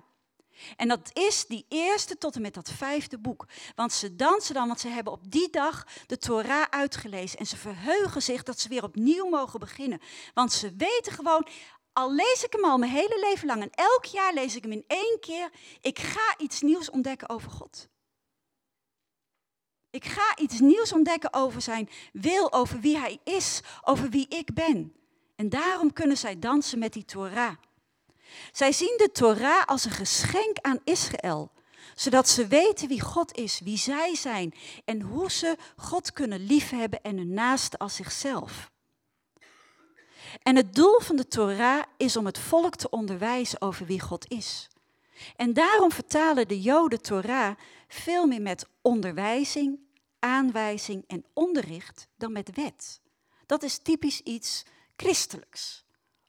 En 0.76 0.88
dat 0.88 1.10
is 1.12 1.46
die 1.46 1.66
eerste 1.68 2.18
tot 2.18 2.34
en 2.34 2.42
met 2.42 2.54
dat 2.54 2.70
vijfde 2.70 3.18
boek. 3.18 3.46
Want 3.74 3.92
ze 3.92 4.16
dansen 4.16 4.54
dan, 4.54 4.66
want 4.66 4.80
ze 4.80 4.88
hebben 4.88 5.12
op 5.12 5.30
die 5.30 5.50
dag 5.50 5.86
de 6.06 6.18
Torah 6.18 6.66
uitgelezen. 6.70 7.38
En 7.38 7.46
ze 7.46 7.56
verheugen 7.56 8.22
zich 8.22 8.42
dat 8.42 8.60
ze 8.60 8.68
weer 8.68 8.82
opnieuw 8.82 9.28
mogen 9.28 9.60
beginnen. 9.60 10.00
Want 10.34 10.52
ze 10.52 10.74
weten 10.76 11.12
gewoon, 11.12 11.46
al 11.92 12.14
lees 12.14 12.44
ik 12.44 12.52
hem 12.52 12.64
al 12.64 12.78
mijn 12.78 12.92
hele 12.92 13.26
leven 13.30 13.46
lang 13.46 13.62
en 13.62 13.70
elk 13.70 14.04
jaar 14.04 14.34
lees 14.34 14.56
ik 14.56 14.62
hem 14.62 14.72
in 14.72 14.84
één 14.86 15.16
keer, 15.20 15.50
ik 15.80 15.98
ga 15.98 16.34
iets 16.38 16.60
nieuws 16.60 16.90
ontdekken 16.90 17.28
over 17.28 17.50
God. 17.50 17.88
Ik 19.90 20.04
ga 20.04 20.36
iets 20.36 20.60
nieuws 20.60 20.92
ontdekken 20.92 21.32
over 21.32 21.62
zijn 21.62 21.88
wil, 22.12 22.52
over 22.52 22.80
wie 22.80 22.98
hij 22.98 23.18
is, 23.24 23.60
over 23.82 24.08
wie 24.08 24.28
ik 24.28 24.54
ben. 24.54 24.94
En 25.36 25.48
daarom 25.48 25.92
kunnen 25.92 26.16
zij 26.16 26.38
dansen 26.38 26.78
met 26.78 26.92
die 26.92 27.04
Torah. 27.04 27.54
Zij 28.52 28.72
zien 28.72 28.94
de 28.96 29.10
Torah 29.12 29.64
als 29.64 29.84
een 29.84 29.90
geschenk 29.90 30.58
aan 30.60 30.80
Israël, 30.84 31.50
zodat 31.94 32.28
ze 32.28 32.46
weten 32.46 32.88
wie 32.88 33.00
God 33.00 33.36
is, 33.36 33.60
wie 33.64 33.78
zij 33.78 34.14
zijn 34.14 34.54
en 34.84 35.00
hoe 35.00 35.30
ze 35.30 35.56
God 35.76 36.12
kunnen 36.12 36.46
liefhebben 36.46 37.02
en 37.02 37.16
hun 37.16 37.34
naaste 37.34 37.78
als 37.78 37.96
zichzelf. 37.96 38.70
En 40.42 40.56
het 40.56 40.74
doel 40.74 41.00
van 41.00 41.16
de 41.16 41.28
Torah 41.28 41.82
is 41.96 42.16
om 42.16 42.26
het 42.26 42.38
volk 42.38 42.76
te 42.76 42.90
onderwijzen 42.90 43.60
over 43.60 43.86
wie 43.86 44.00
God 44.00 44.30
is. 44.30 44.68
En 45.36 45.52
daarom 45.52 45.92
vertalen 45.92 46.48
de 46.48 46.60
Joden 46.60 47.02
Torah 47.02 47.56
veel 47.88 48.26
meer 48.26 48.42
met 48.42 48.66
onderwijzing, 48.82 49.78
aanwijzing 50.18 51.04
en 51.06 51.24
onderricht 51.34 52.08
dan 52.16 52.32
met 52.32 52.54
wet. 52.54 53.00
Dat 53.46 53.62
is 53.62 53.78
typisch 53.78 54.20
iets 54.20 54.62
christelijks, 54.96 55.84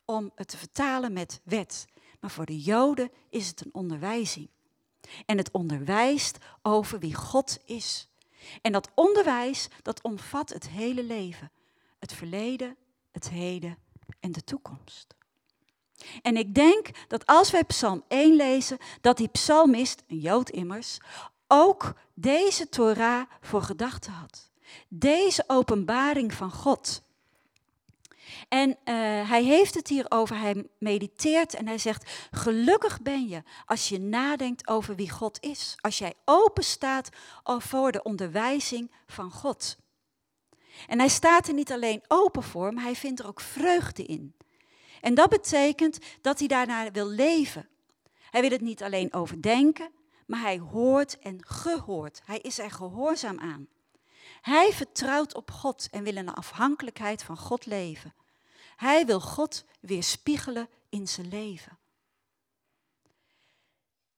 om 0.06 0.32
het 0.36 0.48
te 0.48 0.58
vertalen 0.58 1.14
met 1.14 1.42
wet. 1.44 1.86
Maar 2.22 2.32
voor 2.32 2.46
de 2.46 2.60
Joden 2.60 3.12
is 3.30 3.48
het 3.48 3.66
een 3.66 3.74
onderwijzing. 3.74 4.50
En 5.26 5.38
het 5.38 5.52
onderwijst 5.52 6.38
over 6.62 7.00
wie 7.00 7.14
God 7.16 7.60
is. 7.66 8.10
En 8.62 8.72
dat 8.72 8.92
onderwijs, 8.96 9.68
dat 9.82 10.02
omvat 10.02 10.50
het 10.50 10.70
hele 10.70 11.04
leven. 11.04 11.52
Het 12.00 12.14
verleden, 12.14 12.78
het 13.12 13.30
heden 13.30 13.78
en 14.20 14.32
de 14.32 14.44
toekomst. 14.44 15.16
En 16.22 16.38
ik 16.38 16.56
denk 16.56 16.90
dat 17.08 17.26
als 17.26 17.52
wij 17.52 17.64
Psalm 17.64 18.04
1 18.08 18.36
lezen, 18.36 18.78
dat 19.02 19.18
die 19.18 19.28
psalmist, 19.28 20.04
een 20.08 20.20
Jood 20.20 20.50
immers, 20.50 20.98
ook 21.48 21.94
deze 22.14 22.70
Torah 22.70 23.22
voor 23.42 23.62
gedachten 23.62 24.12
had. 24.12 24.52
Deze 24.88 25.44
openbaring 25.48 26.34
van 26.34 26.52
God. 26.52 27.04
En 28.48 28.70
uh, 28.70 28.76
hij 29.30 29.44
heeft 29.44 29.74
het 29.74 29.88
hier 29.88 30.06
over, 30.10 30.40
hij 30.40 30.66
mediteert 30.80 31.54
en 31.54 31.68
hij 31.68 31.78
zegt, 31.78 32.28
gelukkig 32.32 33.02
ben 33.02 33.28
je 33.28 33.44
als 33.66 33.90
je 33.90 34.00
nadenkt 34.00 34.68
over 34.68 34.96
wie 34.96 35.10
God 35.10 35.44
is. 35.44 35.76
Als 35.82 35.98
jij 35.98 36.14
open 36.26 36.64
staat 36.64 37.10
voor 37.44 37.92
de 37.92 38.04
onderwijzing 38.04 38.92
van 39.08 39.32
God. 39.32 39.78
En 40.88 41.00
hij 41.00 41.10
staat 41.10 41.48
er 41.48 41.54
niet 41.54 41.72
alleen 41.72 42.04
open 42.08 42.44
voor, 42.44 42.74
maar 42.74 42.84
hij 42.84 42.96
vindt 42.96 43.20
er 43.20 43.28
ook 43.28 43.42
vreugde 43.42 44.04
in. 44.04 44.36
En 45.02 45.14
dat 45.14 45.30
betekent 45.30 45.98
dat 46.22 46.40
hij 46.40 46.48
daarnaar 46.48 46.92
wil 46.92 47.08
leven. 47.08 47.70
Hij 48.30 48.42
wil 48.42 48.50
het 48.50 48.62
niet 48.62 48.84
alleen 48.84 49.14
overdenken, 49.14 49.92
maar 50.26 50.42
hij 50.42 50.60
hoort 50.60 51.20
en 51.20 51.46
gehoord. 51.46 52.22
Hij 52.26 52.38
is 52.40 52.60
er 52.60 52.72
gehoorzaam 52.72 53.40
aan. 53.40 53.68
Hij 54.42 54.74
vertrouwt 54.74 55.36
op 55.36 55.52
God 55.52 55.88
en 55.92 56.04
wil 56.04 56.16
in 56.16 56.26
de 56.26 56.36
afhankelijkheid 56.36 57.24
van 57.24 57.38
God 57.38 57.66
leven. 57.66 58.14
Hij 58.82 59.06
wil 59.06 59.20
God 59.20 59.64
weerspiegelen 59.80 60.70
in 60.90 61.08
zijn 61.08 61.28
leven. 61.28 61.80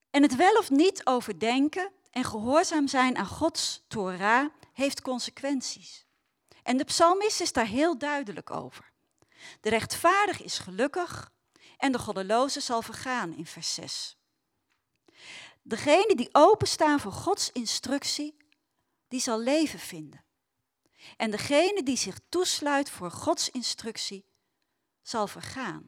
En 0.10 0.22
het 0.22 0.36
wel 0.36 0.58
of 0.58 0.70
niet 0.70 1.06
overdenken 1.06 1.92
en 2.12 2.24
gehoorzaam 2.24 2.88
zijn 2.88 3.18
aan 3.18 3.26
Gods 3.26 3.84
Torah 3.88 4.50
heeft 4.74 5.02
consequenties. 5.02 6.06
En 6.64 6.78
de 6.78 6.84
psalmist 6.84 7.42
is 7.42 7.54
daar 7.54 7.66
heel 7.66 7.98
duidelijk 7.98 8.52
over. 8.52 8.92
De 9.62 9.70
rechtvaardig 9.70 10.42
is 10.42 10.58
gelukkig 10.58 11.32
en 11.78 11.92
de 11.92 12.00
goddeloze 12.00 12.60
zal 12.60 12.82
vergaan 12.82 13.36
in 13.36 13.46
vers 13.46 13.74
6. 13.74 14.18
Degene 15.62 16.16
die 16.16 16.30
openstaan 16.32 17.00
voor 17.00 17.12
Gods 17.12 17.52
instructie, 17.52 18.38
die 19.08 19.20
zal 19.20 19.40
leven 19.40 19.80
vinden. 19.80 20.24
En 21.18 21.32
degene 21.32 21.84
die 21.84 21.98
zich 21.98 22.20
toesluit 22.30 22.90
voor 22.90 23.12
Gods 23.12 23.50
instructie, 23.50 24.32
zal 25.04 25.28
vergaan. 25.28 25.88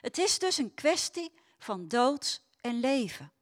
Het 0.00 0.18
is 0.18 0.38
dus 0.38 0.58
een 0.58 0.74
kwestie 0.74 1.32
van 1.58 1.88
dood 1.88 2.42
en 2.60 2.80
leven. 2.80 3.32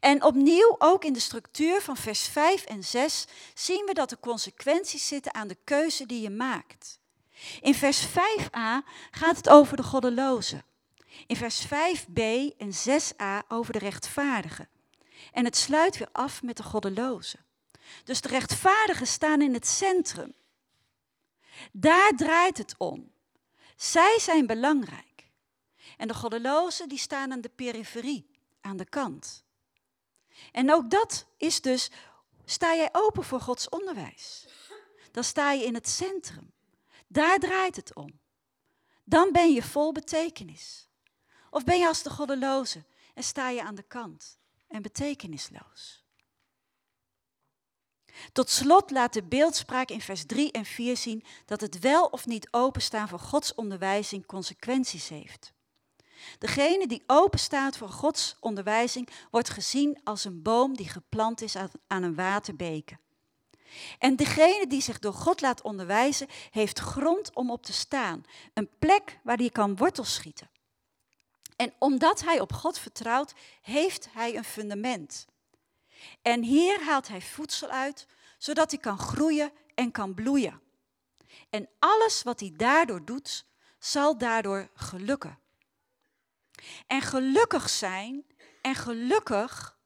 En 0.00 0.22
opnieuw, 0.22 0.76
ook 0.78 1.04
in 1.04 1.12
de 1.12 1.20
structuur 1.20 1.82
van 1.82 1.96
vers 1.96 2.28
5 2.28 2.64
en 2.64 2.84
6, 2.84 3.26
zien 3.54 3.84
we 3.86 3.94
dat 3.94 4.10
er 4.10 4.18
consequenties 4.18 5.06
zitten 5.06 5.34
aan 5.34 5.48
de 5.48 5.56
keuze 5.64 6.06
die 6.06 6.22
je 6.22 6.30
maakt. 6.30 6.98
In 7.60 7.74
vers 7.74 8.06
5a 8.06 8.84
gaat 9.10 9.36
het 9.36 9.48
over 9.48 9.76
de 9.76 9.82
goddeloze. 9.82 10.64
In 11.26 11.36
vers 11.36 11.66
5b 11.66 12.20
en 12.56 12.72
6a 12.88 13.46
over 13.48 13.72
de 13.72 13.78
rechtvaardigen. 13.78 14.68
En 15.32 15.44
het 15.44 15.56
sluit 15.56 15.98
weer 15.98 16.08
af 16.12 16.42
met 16.42 16.56
de 16.56 16.62
goddeloze. 16.62 17.38
Dus 18.04 18.20
de 18.20 18.28
rechtvaardigen 18.28 19.06
staan 19.06 19.42
in 19.42 19.54
het 19.54 19.66
centrum. 19.66 20.34
Daar 21.72 22.12
draait 22.16 22.58
het 22.58 22.74
om. 22.78 23.12
Zij 23.76 24.18
zijn 24.20 24.46
belangrijk. 24.46 25.30
En 25.96 26.08
de 26.08 26.14
goddelozen 26.14 26.88
die 26.88 26.98
staan 26.98 27.32
aan 27.32 27.40
de 27.40 27.48
periferie, 27.48 28.30
aan 28.60 28.76
de 28.76 28.88
kant. 28.88 29.44
En 30.52 30.72
ook 30.72 30.90
dat 30.90 31.26
is 31.36 31.60
dus, 31.60 31.90
sta 32.44 32.74
jij 32.74 32.88
open 32.92 33.24
voor 33.24 33.40
Gods 33.40 33.68
onderwijs? 33.68 34.46
Dan 35.10 35.24
sta 35.24 35.52
je 35.52 35.64
in 35.64 35.74
het 35.74 35.88
centrum. 35.88 36.52
Daar 37.06 37.38
draait 37.38 37.76
het 37.76 37.94
om. 37.94 38.20
Dan 39.04 39.32
ben 39.32 39.52
je 39.52 39.62
vol 39.62 39.92
betekenis. 39.92 40.88
Of 41.50 41.64
ben 41.64 41.78
je 41.78 41.86
als 41.86 42.02
de 42.02 42.10
goddeloze 42.10 42.84
en 43.14 43.22
sta 43.22 43.48
je 43.48 43.62
aan 43.62 43.74
de 43.74 43.82
kant 43.82 44.38
en 44.68 44.82
betekenisloos? 44.82 46.05
Tot 48.32 48.50
slot 48.50 48.90
laat 48.90 49.12
de 49.12 49.22
beeldspraak 49.22 49.88
in 49.88 50.00
vers 50.00 50.26
3 50.26 50.52
en 50.52 50.64
4 50.64 50.96
zien 50.96 51.24
dat 51.44 51.60
het 51.60 51.78
wel 51.78 52.04
of 52.06 52.26
niet 52.26 52.48
openstaan 52.50 53.08
voor 53.08 53.18
Gods 53.18 53.54
onderwijzing 53.54 54.26
consequenties 54.26 55.08
heeft. 55.08 55.52
Degene 56.38 56.86
die 56.86 57.02
openstaat 57.06 57.76
voor 57.76 57.88
Gods 57.88 58.36
onderwijzing 58.40 59.08
wordt 59.30 59.50
gezien 59.50 60.00
als 60.04 60.24
een 60.24 60.42
boom 60.42 60.76
die 60.76 60.88
geplant 60.88 61.42
is 61.42 61.56
aan 61.86 62.02
een 62.02 62.14
waterbeken. 62.14 63.00
En 63.98 64.16
degene 64.16 64.66
die 64.66 64.80
zich 64.80 64.98
door 64.98 65.12
God 65.12 65.40
laat 65.40 65.62
onderwijzen, 65.62 66.26
heeft 66.50 66.78
grond 66.78 67.34
om 67.34 67.50
op 67.50 67.62
te 67.62 67.72
staan. 67.72 68.22
Een 68.54 68.70
plek 68.78 69.18
waar 69.22 69.36
hij 69.36 69.50
kan 69.50 69.76
wortels 69.76 70.14
schieten. 70.14 70.50
En 71.56 71.72
omdat 71.78 72.22
hij 72.22 72.40
op 72.40 72.52
God 72.52 72.78
vertrouwt, 72.78 73.34
heeft 73.62 74.08
hij 74.12 74.36
een 74.36 74.44
fundament. 74.44 75.26
En 76.22 76.42
hier 76.42 76.82
haalt 76.82 77.08
hij 77.08 77.20
voedsel 77.20 77.68
uit, 77.68 78.06
zodat 78.38 78.70
hij 78.70 78.80
kan 78.80 78.98
groeien 78.98 79.52
en 79.74 79.90
kan 79.90 80.14
bloeien. 80.14 80.60
En 81.50 81.68
alles 81.78 82.22
wat 82.22 82.40
hij 82.40 82.52
daardoor 82.56 83.04
doet, 83.04 83.46
zal 83.78 84.18
daardoor 84.18 84.70
gelukken. 84.74 85.38
En 86.86 87.00
gelukkig 87.00 87.68
zijn 87.68 88.24
en 88.62 88.74
gelukkig, 88.74 89.78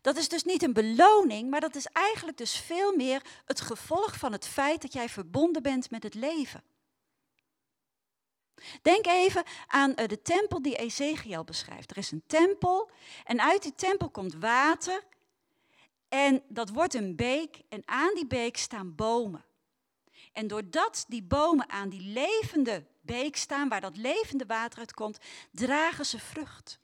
dat 0.00 0.16
is 0.16 0.28
dus 0.28 0.44
niet 0.44 0.62
een 0.62 0.72
beloning, 0.72 1.50
maar 1.50 1.60
dat 1.60 1.74
is 1.74 1.86
eigenlijk 1.86 2.36
dus 2.36 2.56
veel 2.56 2.96
meer 2.96 3.22
het 3.44 3.60
gevolg 3.60 4.16
van 4.16 4.32
het 4.32 4.46
feit 4.46 4.82
dat 4.82 4.92
jij 4.92 5.08
verbonden 5.08 5.62
bent 5.62 5.90
met 5.90 6.02
het 6.02 6.14
leven. 6.14 6.62
Denk 8.82 9.06
even 9.06 9.44
aan 9.66 9.94
eh, 9.94 10.08
de 10.08 10.22
tempel 10.22 10.62
die 10.62 10.76
Ezekiel 10.76 11.44
beschrijft. 11.44 11.90
Er 11.90 11.96
is 11.96 12.10
een 12.10 12.22
tempel 12.26 12.90
en 13.24 13.40
uit 13.40 13.62
die 13.62 13.74
tempel 13.74 14.10
komt 14.10 14.34
water 14.34 15.04
en 16.10 16.42
dat 16.48 16.68
wordt 16.68 16.94
een 16.94 17.16
beek 17.16 17.62
en 17.68 17.82
aan 17.84 18.14
die 18.14 18.26
beek 18.26 18.56
staan 18.56 18.94
bomen. 18.94 19.44
En 20.32 20.46
doordat 20.46 21.04
die 21.08 21.22
bomen 21.22 21.68
aan 21.68 21.88
die 21.88 22.00
levende 22.00 22.86
beek 23.00 23.36
staan, 23.36 23.68
waar 23.68 23.80
dat 23.80 23.96
levende 23.96 24.46
water 24.46 24.78
uitkomt, 24.78 25.18
dragen 25.52 26.06
ze 26.06 26.18
vrucht. 26.18 26.78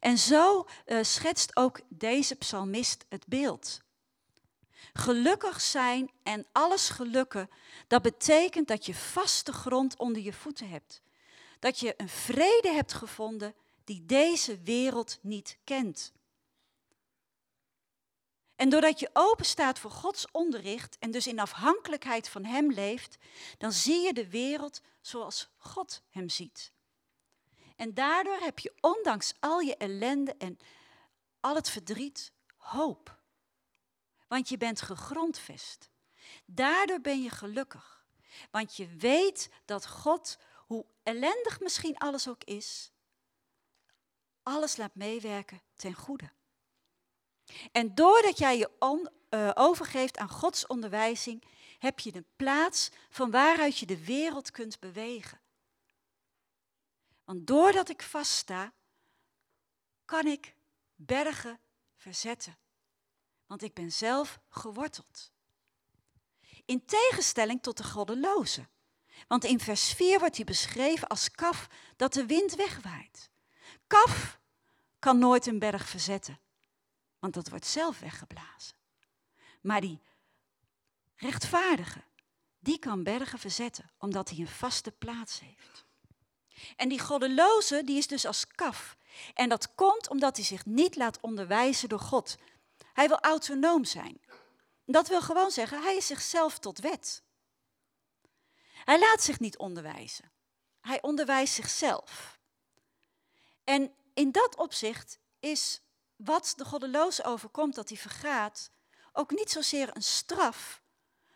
En 0.00 0.18
zo 0.18 0.66
uh, 0.86 1.02
schetst 1.02 1.56
ook 1.56 1.80
deze 1.88 2.34
psalmist 2.34 3.04
het 3.08 3.26
beeld. 3.26 3.80
Gelukkig 4.92 5.60
zijn 5.60 6.10
en 6.22 6.46
alles 6.52 6.88
gelukken, 6.88 7.50
dat 7.88 8.02
betekent 8.02 8.68
dat 8.68 8.86
je 8.86 8.94
vaste 8.94 9.52
grond 9.52 9.96
onder 9.98 10.22
je 10.22 10.32
voeten 10.32 10.68
hebt. 10.68 11.02
Dat 11.58 11.78
je 11.78 11.94
een 11.96 12.08
vrede 12.08 12.68
hebt 12.68 12.92
gevonden 12.92 13.54
die 13.84 14.06
deze 14.06 14.58
wereld 14.62 15.18
niet 15.20 15.58
kent. 15.64 16.12
En 18.62 18.68
doordat 18.68 19.00
je 19.00 19.10
open 19.12 19.44
staat 19.44 19.78
voor 19.78 19.90
Gods 19.90 20.30
onderricht 20.30 20.98
en 20.98 21.10
dus 21.10 21.26
in 21.26 21.38
afhankelijkheid 21.38 22.28
van 22.28 22.44
Hem 22.44 22.72
leeft, 22.72 23.16
dan 23.58 23.72
zie 23.72 24.00
je 24.00 24.12
de 24.12 24.30
wereld 24.30 24.80
zoals 25.00 25.48
God 25.56 26.02
Hem 26.10 26.28
ziet. 26.28 26.72
En 27.76 27.94
daardoor 27.94 28.38
heb 28.38 28.58
je 28.58 28.74
ondanks 28.80 29.34
al 29.40 29.60
je 29.60 29.76
ellende 29.76 30.34
en 30.38 30.58
al 31.40 31.54
het 31.54 31.70
verdriet 31.70 32.32
hoop. 32.56 33.20
Want 34.28 34.48
je 34.48 34.56
bent 34.56 34.80
gegrondvest. 34.80 35.90
Daardoor 36.46 37.00
ben 37.00 37.22
je 37.22 37.30
gelukkig. 37.30 38.06
Want 38.50 38.76
je 38.76 38.86
weet 38.86 39.50
dat 39.64 39.88
God, 39.88 40.38
hoe 40.66 40.86
ellendig 41.02 41.60
misschien 41.60 41.98
alles 41.98 42.28
ook 42.28 42.44
is, 42.44 42.92
alles 44.42 44.76
laat 44.76 44.94
meewerken 44.94 45.62
ten 45.74 45.94
goede. 45.94 46.32
En 47.72 47.94
doordat 47.94 48.38
jij 48.38 48.58
je 48.58 48.70
uh, 49.30 49.50
overgeeft 49.54 50.18
aan 50.18 50.28
Gods 50.28 50.66
onderwijzing, 50.66 51.44
heb 51.78 51.98
je 51.98 52.12
de 52.12 52.24
plaats 52.36 52.90
van 53.10 53.30
waaruit 53.30 53.78
je 53.78 53.86
de 53.86 54.04
wereld 54.04 54.50
kunt 54.50 54.80
bewegen. 54.80 55.40
Want 57.24 57.46
doordat 57.46 57.88
ik 57.88 58.02
vaststa, 58.02 58.72
kan 60.04 60.26
ik 60.26 60.54
bergen 60.94 61.60
verzetten. 61.96 62.58
Want 63.46 63.62
ik 63.62 63.74
ben 63.74 63.92
zelf 63.92 64.40
geworteld. 64.48 65.32
In 66.64 66.84
tegenstelling 66.84 67.62
tot 67.62 67.76
de 67.76 67.84
goddeloze. 67.84 68.68
Want 69.28 69.44
in 69.44 69.60
vers 69.60 69.92
4 69.92 70.18
wordt 70.18 70.36
hij 70.36 70.44
beschreven 70.44 71.08
als 71.08 71.30
kaf 71.30 71.68
dat 71.96 72.12
de 72.12 72.26
wind 72.26 72.54
wegwaait. 72.54 73.30
Kaf 73.86 74.40
kan 74.98 75.18
nooit 75.18 75.46
een 75.46 75.58
berg 75.58 75.88
verzetten, 75.88 76.40
want 77.22 77.34
dat 77.34 77.48
wordt 77.48 77.66
zelf 77.66 77.98
weggeblazen. 77.98 78.74
Maar 79.60 79.80
die 79.80 80.00
rechtvaardige, 81.16 82.02
die 82.58 82.78
kan 82.78 83.02
bergen 83.02 83.38
verzetten, 83.38 83.90
omdat 83.98 84.30
hij 84.30 84.38
een 84.38 84.48
vaste 84.48 84.90
plaats 84.90 85.40
heeft. 85.40 85.84
En 86.76 86.88
die 86.88 87.00
goddeloze, 87.00 87.84
die 87.84 87.96
is 87.96 88.06
dus 88.06 88.24
als 88.24 88.46
kaf. 88.46 88.96
En 89.34 89.48
dat 89.48 89.74
komt 89.74 90.08
omdat 90.08 90.36
hij 90.36 90.44
zich 90.44 90.66
niet 90.66 90.96
laat 90.96 91.20
onderwijzen 91.20 91.88
door 91.88 92.00
God. 92.00 92.36
Hij 92.92 93.08
wil 93.08 93.20
autonoom 93.20 93.84
zijn. 93.84 94.20
Dat 94.84 95.08
wil 95.08 95.22
gewoon 95.22 95.50
zeggen, 95.50 95.82
hij 95.82 95.96
is 95.96 96.06
zichzelf 96.06 96.58
tot 96.58 96.78
wet. 96.78 97.22
Hij 98.84 98.98
laat 98.98 99.22
zich 99.22 99.40
niet 99.40 99.58
onderwijzen. 99.58 100.32
Hij 100.80 101.02
onderwijst 101.02 101.54
zichzelf. 101.54 102.38
En 103.64 103.94
in 104.14 104.32
dat 104.32 104.56
opzicht 104.56 105.18
is 105.40 105.81
wat 106.24 106.52
de 106.56 106.64
goddeloze 106.64 107.24
overkomt, 107.24 107.74
dat 107.74 107.88
hij 107.88 107.98
vergaat, 107.98 108.70
ook 109.12 109.30
niet 109.30 109.50
zozeer 109.50 109.96
een 109.96 110.02
straf, 110.02 110.82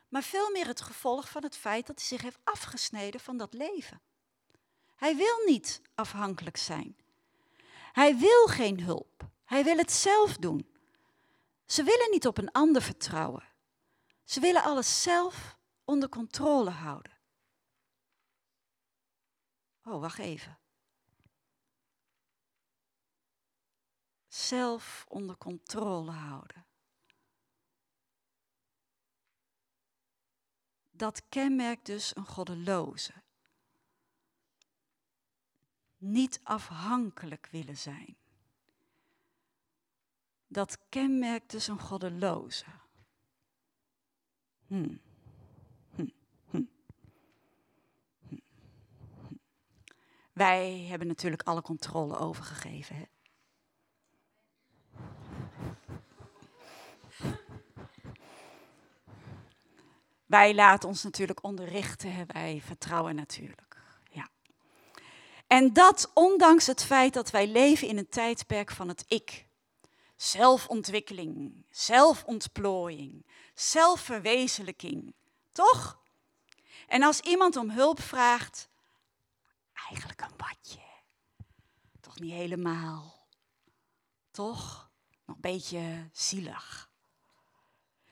maar 0.08 0.22
veel 0.22 0.50
meer 0.50 0.66
het 0.66 0.80
gevolg 0.80 1.28
van 1.28 1.42
het 1.42 1.56
feit 1.56 1.86
dat 1.86 1.98
hij 1.98 2.06
zich 2.06 2.22
heeft 2.22 2.38
afgesneden 2.44 3.20
van 3.20 3.36
dat 3.36 3.54
leven. 3.54 4.00
Hij 4.96 5.16
wil 5.16 5.44
niet 5.46 5.80
afhankelijk 5.94 6.56
zijn. 6.56 6.96
Hij 7.92 8.16
wil 8.16 8.46
geen 8.46 8.80
hulp. 8.80 9.28
Hij 9.44 9.64
wil 9.64 9.76
het 9.76 9.92
zelf 9.92 10.36
doen. 10.36 10.74
Ze 11.66 11.82
willen 11.82 12.10
niet 12.10 12.26
op 12.26 12.38
een 12.38 12.52
ander 12.52 12.82
vertrouwen. 12.82 13.44
Ze 14.24 14.40
willen 14.40 14.62
alles 14.62 15.02
zelf 15.02 15.56
onder 15.84 16.08
controle 16.08 16.70
houden. 16.70 17.12
Oh, 19.84 20.00
wacht 20.00 20.18
even. 20.18 20.58
Zelf 24.36 25.06
onder 25.08 25.36
controle 25.36 26.10
houden. 26.10 26.66
Dat 30.90 31.22
kenmerkt 31.28 31.86
dus 31.86 32.16
een 32.16 32.26
goddeloze. 32.26 33.12
Niet 35.96 36.40
afhankelijk 36.42 37.48
willen 37.50 37.76
zijn. 37.76 38.16
Dat 40.46 40.78
kenmerkt 40.88 41.50
dus 41.50 41.66
een 41.66 41.80
goddeloze. 41.80 42.66
Hmm. 44.66 45.00
Hmm. 45.94 46.12
Hmm. 46.50 46.70
Wij 50.32 50.80
hebben 50.80 51.08
natuurlijk 51.08 51.42
alle 51.42 51.62
controle 51.62 52.16
overgegeven. 52.16 52.96
Hè? 52.96 53.04
Wij 60.26 60.54
laten 60.54 60.88
ons 60.88 61.02
natuurlijk 61.02 61.44
onderrichten, 61.44 62.26
wij 62.26 62.60
vertrouwen 62.64 63.14
natuurlijk. 63.14 63.76
Ja. 64.10 64.28
En 65.46 65.72
dat 65.72 66.10
ondanks 66.14 66.66
het 66.66 66.84
feit 66.84 67.14
dat 67.14 67.30
wij 67.30 67.48
leven 67.48 67.88
in 67.88 67.98
een 67.98 68.08
tijdperk 68.08 68.70
van 68.70 68.88
het 68.88 69.04
ik. 69.08 69.46
Zelfontwikkeling, 70.16 71.66
zelfontplooiing, 71.70 73.26
zelfverwezenlijking. 73.54 75.14
Toch? 75.52 75.98
En 76.86 77.02
als 77.02 77.20
iemand 77.20 77.56
om 77.56 77.70
hulp 77.70 78.00
vraagt, 78.00 78.68
eigenlijk 79.88 80.20
een 80.20 80.36
badje. 80.36 80.84
Toch 82.00 82.18
niet 82.18 82.32
helemaal. 82.32 83.26
Toch? 84.30 84.90
Nog 85.24 85.36
een 85.36 85.42
beetje 85.42 86.08
zielig. 86.12 86.90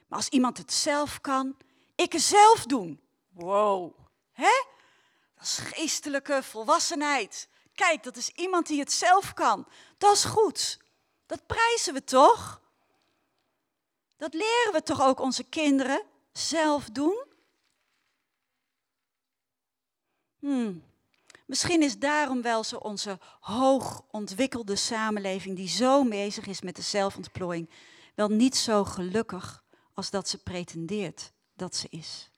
Maar 0.07 0.17
als 0.17 0.29
iemand 0.29 0.57
het 0.57 0.73
zelf 0.73 1.21
kan, 1.21 1.57
ik 1.95 2.11
het 2.11 2.21
zelf 2.21 2.65
doen. 2.65 3.01
Wow. 3.29 3.97
Hè? 4.31 4.63
Dat 5.35 5.43
is 5.43 5.57
geestelijke 5.57 6.43
volwassenheid. 6.43 7.49
Kijk, 7.73 8.03
dat 8.03 8.17
is 8.17 8.29
iemand 8.29 8.67
die 8.67 8.79
het 8.79 8.91
zelf 8.91 9.33
kan. 9.33 9.67
Dat 9.97 10.15
is 10.15 10.23
goed. 10.23 10.79
Dat 11.25 11.45
prijzen 11.45 11.93
we 11.93 12.03
toch? 12.03 12.61
Dat 14.17 14.33
leren 14.33 14.71
we 14.71 14.83
toch 14.83 15.01
ook 15.01 15.19
onze 15.19 15.43
kinderen 15.43 16.03
zelf 16.31 16.89
doen? 16.89 17.23
Hmm. 20.39 20.83
Misschien 21.45 21.81
is 21.81 21.99
daarom 21.99 22.41
wel 22.41 22.63
zo 22.63 22.75
onze 22.75 23.19
hoog 23.39 24.01
ontwikkelde 24.11 24.75
samenleving, 24.75 25.55
die 25.55 25.67
zo 25.67 26.03
bezig 26.03 26.45
is 26.47 26.61
met 26.61 26.75
de 26.75 26.81
zelfontplooiing, 26.81 27.69
wel 28.15 28.27
niet 28.29 28.57
zo 28.57 28.83
gelukkig 28.83 29.63
als 29.95 30.09
dat 30.09 30.29
ze 30.29 30.37
pretendeert 30.37 31.31
dat 31.53 31.75
ze 31.75 31.87
is. 31.89 32.29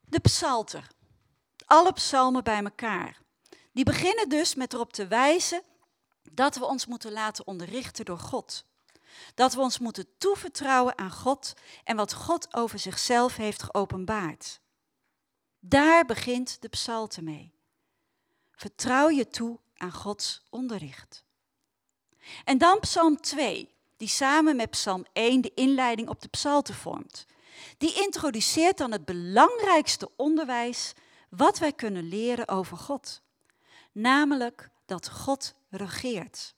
De 0.00 0.20
psalter. 0.20 0.90
Alle 1.66 1.92
psalmen 1.92 2.44
bij 2.44 2.62
elkaar. 2.64 3.20
Die 3.72 3.84
beginnen 3.84 4.28
dus 4.28 4.54
met 4.54 4.72
erop 4.72 4.92
te 4.92 5.06
wijzen 5.06 5.62
dat 6.22 6.56
we 6.56 6.64
ons 6.64 6.86
moeten 6.86 7.12
laten 7.12 7.46
onderrichten 7.46 8.04
door 8.04 8.18
God. 8.18 8.64
Dat 9.34 9.54
we 9.54 9.60
ons 9.60 9.78
moeten 9.78 10.06
toevertrouwen 10.18 10.98
aan 10.98 11.10
God 11.10 11.52
en 11.84 11.96
wat 11.96 12.12
God 12.14 12.54
over 12.54 12.78
zichzelf 12.78 13.36
heeft 13.36 13.62
geopenbaard. 13.62 14.60
Daar 15.58 16.04
begint 16.04 16.62
de 16.62 16.68
psalte 16.68 17.22
mee. 17.22 17.54
Vertrouw 18.52 19.08
je 19.08 19.28
toe 19.28 19.60
aan 19.76 19.92
Gods 19.92 20.42
onderricht. 20.50 21.24
En 22.44 22.58
dan 22.58 22.80
Psalm 22.80 23.20
2, 23.20 23.74
die 23.96 24.08
samen 24.08 24.56
met 24.56 24.70
Psalm 24.70 25.04
1 25.12 25.40
de 25.40 25.52
inleiding 25.54 26.08
op 26.08 26.20
de 26.20 26.28
psalte 26.28 26.74
vormt. 26.74 27.26
Die 27.78 27.94
introduceert 27.94 28.78
dan 28.78 28.92
het 28.92 29.04
belangrijkste 29.04 30.10
onderwijs 30.16 30.92
wat 31.28 31.58
wij 31.58 31.72
kunnen 31.72 32.08
leren 32.08 32.48
over 32.48 32.76
God. 32.76 33.22
Namelijk 33.92 34.70
dat 34.86 35.10
God 35.10 35.54
regeert. 35.70 36.54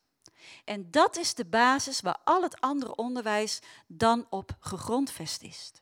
En 0.64 0.90
dat 0.90 1.16
is 1.16 1.34
de 1.34 1.44
basis 1.44 2.00
waar 2.00 2.18
al 2.24 2.42
het 2.42 2.60
andere 2.60 2.94
onderwijs 2.94 3.60
dan 3.86 4.26
op 4.30 4.56
gegrondvest 4.60 5.42
is. 5.42 5.72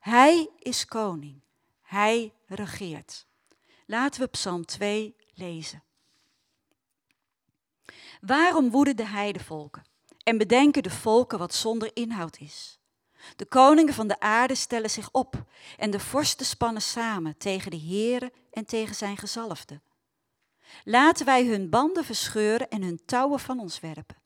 Hij 0.00 0.50
is 0.58 0.84
koning. 0.84 1.40
Hij 1.82 2.32
regeert. 2.46 3.26
Laten 3.86 4.20
we 4.20 4.26
Psalm 4.26 4.64
2 4.64 5.16
lezen. 5.34 5.82
Waarom 8.20 8.70
woeden 8.70 8.96
de 8.96 9.06
heidevolken 9.06 9.84
en 10.22 10.38
bedenken 10.38 10.82
de 10.82 10.90
volken 10.90 11.38
wat 11.38 11.54
zonder 11.54 11.90
inhoud 11.94 12.38
is? 12.40 12.78
De 13.36 13.44
koningen 13.46 13.94
van 13.94 14.08
de 14.08 14.20
aarde 14.20 14.54
stellen 14.54 14.90
zich 14.90 15.08
op 15.12 15.44
en 15.76 15.90
de 15.90 16.00
vorsten 16.00 16.46
spannen 16.46 16.82
samen 16.82 17.36
tegen 17.36 17.70
de 17.70 17.80
Heere 17.80 18.32
en 18.50 18.64
tegen 18.64 18.94
zijn 18.94 19.16
gezalfde. 19.16 19.80
Laten 20.84 21.26
wij 21.26 21.46
hun 21.46 21.70
banden 21.70 22.04
verscheuren 22.04 22.68
en 22.68 22.82
hun 22.82 23.00
touwen 23.04 23.40
van 23.40 23.60
ons 23.60 23.80
werpen. 23.80 24.16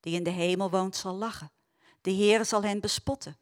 Die 0.00 0.14
in 0.14 0.22
de 0.22 0.30
hemel 0.30 0.70
woont 0.70 0.96
zal 0.96 1.14
lachen, 1.14 1.52
de 2.00 2.12
Heere 2.12 2.44
zal 2.44 2.62
hen 2.62 2.80
bespotten. 2.80 3.38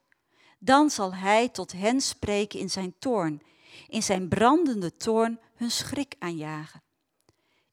Dan 0.59 0.91
zal 0.91 1.15
hij 1.15 1.49
tot 1.49 1.73
hen 1.73 2.01
spreken 2.01 2.59
in 2.59 2.71
zijn 2.71 2.95
toorn 2.99 3.43
in 3.89 4.03
zijn 4.03 4.29
brandende 4.29 4.97
toorn 4.97 5.41
hun 5.55 5.71
schrik 5.71 6.15
aanjagen. 6.19 6.83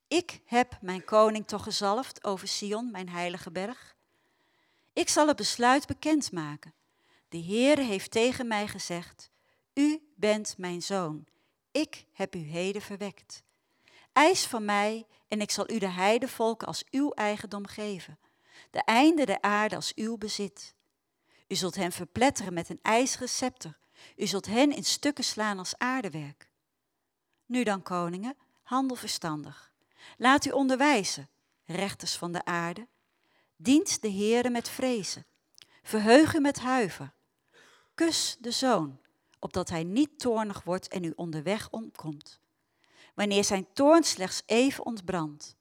Ik 0.09 0.41
heb 0.45 0.77
mijn 0.81 1.03
koning 1.03 1.47
toch 1.47 1.63
gezalfd 1.63 2.23
over 2.23 2.47
Sion, 2.47 2.91
mijn 2.91 3.09
heilige 3.09 3.51
berg. 3.51 3.95
Ik 4.93 5.09
zal 5.09 5.27
het 5.27 5.35
besluit 5.35 5.87
bekendmaken. 5.87 6.73
De 7.27 7.43
Heere 7.43 7.81
heeft 7.81 8.11
tegen 8.11 8.47
mij 8.47 8.67
gezegd, 8.67 9.29
u 9.73 10.11
bent 10.15 10.57
mijn 10.57 10.81
zoon, 10.81 11.25
ik 11.71 12.05
heb 12.13 12.35
u 12.35 12.39
heden 12.39 12.81
verwekt. 12.81 13.43
Eis 14.13 14.45
van 14.45 14.65
mij 14.65 15.07
en 15.27 15.41
ik 15.41 15.51
zal 15.51 15.71
u 15.71 15.77
de 15.77 15.89
heidevolken 15.89 16.67
als 16.67 16.83
uw 16.91 17.11
eigendom 17.11 17.67
geven, 17.67 18.19
de 18.71 18.83
einde 18.83 19.25
der 19.25 19.41
aarde 19.41 19.75
als 19.75 19.93
uw 19.95 20.17
bezit. 20.17 20.75
U 21.47 21.55
zult 21.55 21.75
hen 21.75 21.91
verpletteren 21.91 22.53
met 22.53 22.69
een 22.69 22.79
ijzeren 22.81 23.29
scepter, 23.29 23.77
u 24.15 24.27
zult 24.27 24.45
hen 24.45 24.75
in 24.75 24.83
stukken 24.83 25.23
slaan 25.23 25.59
als 25.59 25.77
aardewerk. 25.77 26.49
Nu 27.45 27.63
dan, 27.63 27.81
koningen, 27.81 28.37
handel 28.63 28.95
verstandig. 28.95 29.68
Laat 30.17 30.45
u 30.45 30.49
onderwijzen, 30.49 31.29
rechters 31.65 32.15
van 32.15 32.31
de 32.31 32.45
aarde. 32.45 32.87
Dient 33.55 34.01
de 34.01 34.11
Heere 34.11 34.49
met 34.49 34.69
vrezen. 34.69 35.25
Verheug 35.83 36.33
u 36.33 36.39
met 36.39 36.59
huiver. 36.59 37.13
Kus 37.95 38.37
de 38.39 38.51
zoon, 38.51 38.99
opdat 39.39 39.69
hij 39.69 39.83
niet 39.83 40.19
toornig 40.19 40.63
wordt 40.63 40.87
en 40.87 41.03
u 41.03 41.13
onderweg 41.15 41.69
omkomt. 41.69 42.39
Wanneer 43.13 43.43
zijn 43.43 43.67
toorn 43.73 44.03
slechts 44.03 44.43
even 44.45 44.85
ontbrandt. 44.85 45.55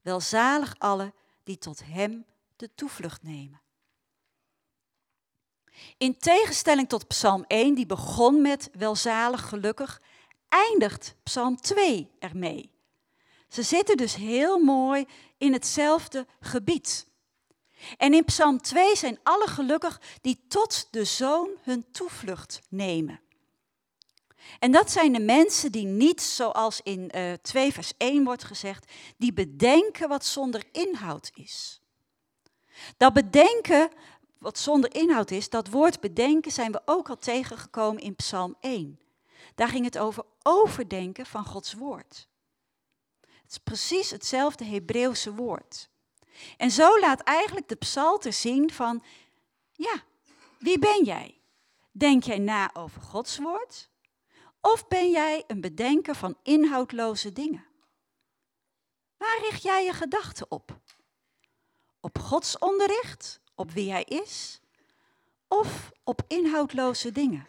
Welzalig 0.00 0.74
alle 0.78 1.12
die 1.44 1.58
tot 1.58 1.84
hem 1.84 2.24
de 2.56 2.74
toevlucht 2.74 3.22
nemen. 3.22 3.60
In 5.96 6.18
tegenstelling 6.18 6.88
tot 6.88 7.06
Psalm 7.06 7.44
1, 7.46 7.74
die 7.74 7.86
begon 7.86 8.42
met 8.42 8.70
welzalig 8.72 9.48
gelukkig, 9.48 10.02
eindigt 10.48 11.14
Psalm 11.22 11.60
2 11.60 12.10
ermee. 12.18 12.70
Ze 13.50 13.62
zitten 13.62 13.96
dus 13.96 14.14
heel 14.14 14.58
mooi 14.58 15.06
in 15.38 15.52
hetzelfde 15.52 16.26
gebied. 16.40 17.06
En 17.96 18.14
in 18.14 18.24
Psalm 18.24 18.60
2 18.60 18.96
zijn 18.96 19.18
alle 19.22 19.46
gelukkig 19.46 20.00
die 20.20 20.44
tot 20.48 20.88
de 20.90 21.04
zoon 21.04 21.48
hun 21.62 21.90
toevlucht 21.90 22.60
nemen. 22.68 23.20
En 24.58 24.70
dat 24.70 24.90
zijn 24.90 25.12
de 25.12 25.20
mensen 25.20 25.72
die 25.72 25.86
niet, 25.86 26.22
zoals 26.22 26.80
in 26.82 27.10
uh, 27.14 27.32
eh, 27.32 27.38
2 27.42 27.72
vers 27.72 27.92
1 27.96 28.24
wordt 28.24 28.44
gezegd, 28.44 28.92
die 29.16 29.32
bedenken 29.32 30.08
wat 30.08 30.24
zonder 30.24 30.62
inhoud 30.72 31.30
is. 31.34 31.80
Dat 32.96 33.12
bedenken 33.12 33.90
wat 34.38 34.58
zonder 34.58 34.94
inhoud 34.94 35.30
is, 35.30 35.48
dat 35.48 35.68
woord 35.68 36.00
bedenken 36.00 36.52
zijn 36.52 36.72
we 36.72 36.82
ook 36.84 37.08
al 37.08 37.16
tegengekomen 37.16 38.02
in 38.02 38.16
Psalm 38.16 38.56
1. 38.60 39.00
Daar 39.54 39.68
ging 39.68 39.84
het 39.84 39.98
over 39.98 40.24
overdenken 40.42 41.26
van 41.26 41.44
Gods 41.44 41.72
woord. 41.72 42.28
Het 43.50 43.58
is 43.58 43.64
precies 43.64 44.10
hetzelfde 44.10 44.64
Hebreeuwse 44.64 45.34
woord. 45.34 45.90
En 46.56 46.70
zo 46.70 47.00
laat 47.00 47.20
eigenlijk 47.20 47.68
de 47.68 47.74
psalter 47.74 48.32
zien 48.32 48.72
van, 48.72 49.02
ja, 49.72 50.02
wie 50.58 50.78
ben 50.78 51.04
jij? 51.04 51.40
Denk 51.92 52.22
jij 52.22 52.38
na 52.38 52.74
over 52.74 53.00
Gods 53.02 53.38
woord? 53.38 53.90
Of 54.60 54.88
ben 54.88 55.10
jij 55.10 55.44
een 55.46 55.60
bedenker 55.60 56.14
van 56.14 56.36
inhoudloze 56.42 57.32
dingen? 57.32 57.66
Waar 59.16 59.38
richt 59.40 59.62
jij 59.62 59.84
je 59.84 59.92
gedachten 59.92 60.50
op? 60.50 60.80
Op 62.00 62.18
Gods 62.18 62.58
onderricht, 62.58 63.40
op 63.54 63.70
wie 63.70 63.90
Hij 63.90 64.04
is, 64.04 64.60
of 65.48 65.90
op 66.04 66.22
inhoudloze 66.26 67.12
dingen? 67.12 67.48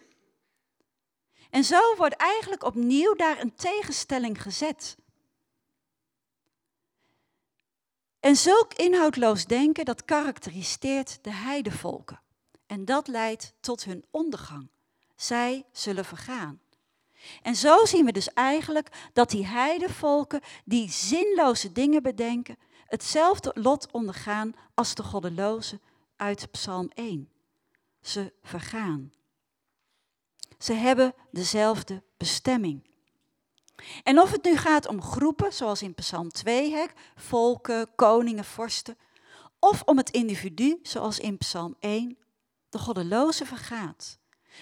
En 1.49 1.63
zo 1.63 1.95
wordt 1.95 2.15
eigenlijk 2.15 2.63
opnieuw 2.63 3.15
daar 3.15 3.39
een 3.39 3.55
tegenstelling 3.55 4.41
gezet. 4.41 4.97
En 8.31 8.37
zulk 8.37 8.73
inhoudloos 8.73 9.45
denken, 9.45 9.85
dat 9.85 10.05
karakteriseert 10.05 11.19
de 11.21 11.31
heidevolken. 11.31 12.21
En 12.65 12.85
dat 12.85 13.07
leidt 13.07 13.53
tot 13.59 13.83
hun 13.83 14.05
ondergang. 14.11 14.69
Zij 15.15 15.65
zullen 15.71 16.05
vergaan. 16.05 16.61
En 17.41 17.55
zo 17.55 17.85
zien 17.85 18.05
we 18.05 18.11
dus 18.11 18.33
eigenlijk 18.33 19.09
dat 19.13 19.29
die 19.29 19.45
heidevolken 19.45 20.41
die 20.65 20.89
zinloze 20.89 21.71
dingen 21.71 22.03
bedenken, 22.03 22.57
hetzelfde 22.85 23.51
lot 23.53 23.91
ondergaan 23.91 24.53
als 24.73 24.95
de 24.95 25.03
goddelozen 25.03 25.81
uit 26.15 26.51
Psalm 26.51 26.91
1. 26.93 27.29
Ze 28.01 28.33
vergaan. 28.43 29.11
Ze 30.57 30.73
hebben 30.73 31.13
dezelfde 31.31 32.03
bestemming. 32.17 32.90
En 34.03 34.19
of 34.19 34.31
het 34.31 34.43
nu 34.43 34.57
gaat 34.57 34.87
om 34.87 35.01
groepen, 35.01 35.53
zoals 35.53 35.81
in 35.81 35.93
Psalm 35.93 36.29
2, 36.29 36.71
hè, 36.71 36.85
volken, 37.15 37.95
koningen, 37.95 38.45
vorsten, 38.45 38.97
of 39.59 39.81
om 39.85 39.97
het 39.97 40.09
individu, 40.09 40.79
zoals 40.83 41.19
in 41.19 41.37
Psalm 41.37 41.75
1, 41.79 42.17
de 42.69 42.79
goddeloze 42.79 43.45
vergaat. 43.45 44.19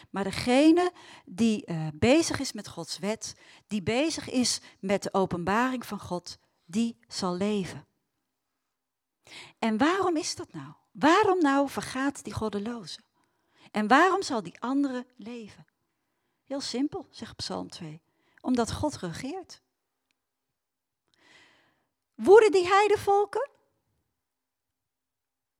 Maar 0.09 0.23
degene 0.23 0.91
die 1.25 1.63
uh, 1.65 1.87
bezig 1.93 2.39
is 2.39 2.51
met 2.51 2.67
Gods 2.67 2.99
wet, 2.99 3.35
die 3.67 3.83
bezig 3.83 4.29
is 4.29 4.61
met 4.79 5.03
de 5.03 5.13
openbaring 5.13 5.85
van 5.85 5.99
God, 5.99 6.37
die 6.65 6.99
zal 7.07 7.35
leven. 7.35 7.87
En 9.59 9.77
waarom 9.77 10.17
is 10.17 10.35
dat 10.35 10.53
nou? 10.53 10.73
Waarom 10.91 11.41
nou 11.41 11.69
vergaat 11.69 12.23
die 12.23 12.33
goddeloze? 12.33 12.99
En 13.71 13.87
waarom 13.87 14.21
zal 14.21 14.43
die 14.43 14.59
andere 14.59 15.05
leven? 15.15 15.65
Heel 16.45 16.61
simpel, 16.61 17.07
zegt 17.09 17.35
Psalm 17.35 17.69
2. 17.69 18.01
Omdat 18.41 18.71
God 18.71 18.97
regeert. 18.97 19.61
Woeden 22.15 22.51
die 22.51 22.67
heidevolken? 22.67 23.49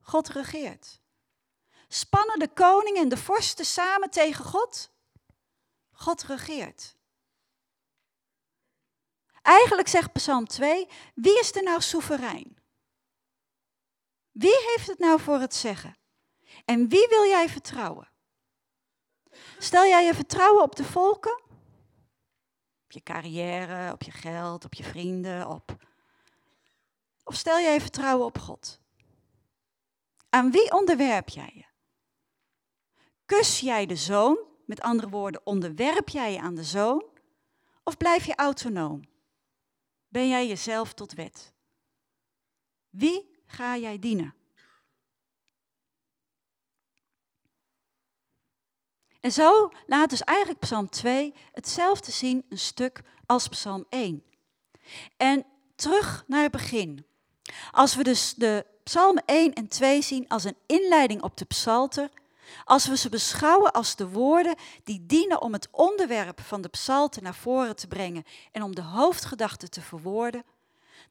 God 0.01 0.27
regeert. 0.27 0.99
Spannen 1.87 2.39
de 2.39 2.53
koning 2.53 2.97
en 2.97 3.09
de 3.09 3.17
vorsten 3.17 3.65
samen 3.65 4.09
tegen 4.09 4.45
God? 4.45 4.91
God 5.91 6.23
regeert. 6.23 6.95
Eigenlijk 9.41 9.87
zegt 9.87 10.13
Psalm 10.13 10.47
2, 10.47 10.87
wie 11.15 11.39
is 11.39 11.55
er 11.55 11.63
nou 11.63 11.81
soeverein? 11.81 12.57
Wie 14.31 14.57
heeft 14.65 14.87
het 14.87 14.99
nou 14.99 15.19
voor 15.19 15.39
het 15.39 15.55
zeggen? 15.55 15.97
En 16.65 16.89
wie 16.89 17.07
wil 17.07 17.25
jij 17.25 17.49
vertrouwen? 17.49 18.11
Stel 19.57 19.85
jij 19.85 20.05
je 20.05 20.13
vertrouwen 20.13 20.63
op 20.63 20.75
de 20.75 20.83
volken? 20.83 21.41
Op 22.89 22.95
je 22.95 23.03
carrière, 23.03 23.91
op 23.91 24.03
je 24.03 24.11
geld, 24.11 24.65
op 24.65 24.73
je 24.73 24.83
vrienden, 24.83 25.47
op. 25.47 25.77
Of 27.23 27.35
stel 27.35 27.59
jij 27.59 27.81
vertrouwen 27.81 28.25
op 28.25 28.37
God? 28.37 28.81
Aan 30.29 30.51
wie 30.51 30.73
onderwerp 30.73 31.29
jij 31.29 31.51
je? 31.53 31.65
Kus 33.25 33.59
jij 33.59 33.85
de 33.85 33.95
zoon? 33.95 34.39
Met 34.65 34.81
andere 34.81 35.09
woorden, 35.09 35.45
onderwerp 35.45 36.09
jij 36.09 36.31
je 36.31 36.39
aan 36.39 36.55
de 36.55 36.63
zoon? 36.63 37.05
Of 37.83 37.97
blijf 37.97 38.25
je 38.25 38.35
autonoom? 38.35 39.01
Ben 40.07 40.27
jij 40.27 40.47
jezelf 40.47 40.93
tot 40.93 41.13
wet? 41.13 41.53
Wie 42.89 43.41
ga 43.45 43.77
jij 43.77 43.99
dienen? 43.99 44.35
En 49.19 49.31
zo 49.31 49.71
laat 49.87 50.09
dus 50.09 50.21
eigenlijk 50.23 50.59
Psalm 50.59 50.89
2 50.89 51.33
hetzelfde 51.51 52.11
zien, 52.11 52.45
een 52.49 52.57
stuk 52.57 53.01
als 53.25 53.47
Psalm 53.47 53.85
1. 53.89 54.23
En 55.17 55.45
terug 55.75 56.23
naar 56.27 56.41
het 56.41 56.51
begin. 56.51 57.05
Als 57.71 57.95
we 57.95 58.03
dus 58.03 58.33
de 58.33 58.65
Psalmen 58.83 59.23
1 59.25 59.53
en 59.53 59.67
2 59.67 60.01
zien 60.01 60.27
als 60.27 60.43
een 60.43 60.57
inleiding 60.65 61.21
op 61.21 61.37
de 61.37 61.45
psalter, 61.45 62.09
als 62.63 62.87
we 62.87 62.97
ze 62.97 63.09
beschouwen 63.09 63.71
als 63.71 63.95
de 63.95 64.09
woorden 64.09 64.55
die 64.83 65.05
dienen 65.05 65.41
om 65.41 65.53
het 65.53 65.67
onderwerp 65.71 66.41
van 66.41 66.61
de 66.61 66.67
psalter 66.67 67.21
naar 67.21 67.35
voren 67.35 67.75
te 67.75 67.87
brengen 67.87 68.23
en 68.51 68.63
om 68.63 68.75
de 68.75 68.81
hoofdgedachte 68.81 69.69
te 69.69 69.81
verwoorden, 69.81 70.43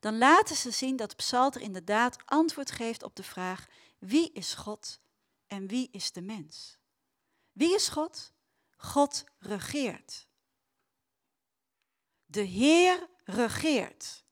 dan 0.00 0.18
laten 0.18 0.56
ze 0.56 0.70
zien 0.70 0.96
dat 0.96 1.16
psalter 1.16 1.60
inderdaad 1.60 2.16
antwoord 2.24 2.70
geeft 2.70 3.02
op 3.02 3.16
de 3.16 3.22
vraag 3.22 3.66
wie 3.98 4.30
is 4.32 4.54
God 4.54 4.98
en 5.46 5.66
wie 5.66 5.88
is 5.90 6.12
de 6.12 6.22
mens. 6.22 6.77
Wie 7.58 7.74
is 7.74 7.88
God? 7.88 8.32
God 8.76 9.24
regeert. 9.38 10.26
De 12.26 12.40
Heer 12.40 13.08
regeert. 13.24 14.24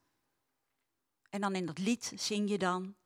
En 1.30 1.40
dan 1.40 1.54
in 1.54 1.66
dat 1.66 1.78
lied 1.78 2.12
zing 2.14 2.48
je 2.48 2.58
dan. 2.58 2.96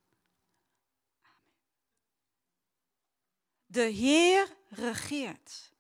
De 3.67 3.83
Heer 3.83 4.57
regeert. 4.69 5.73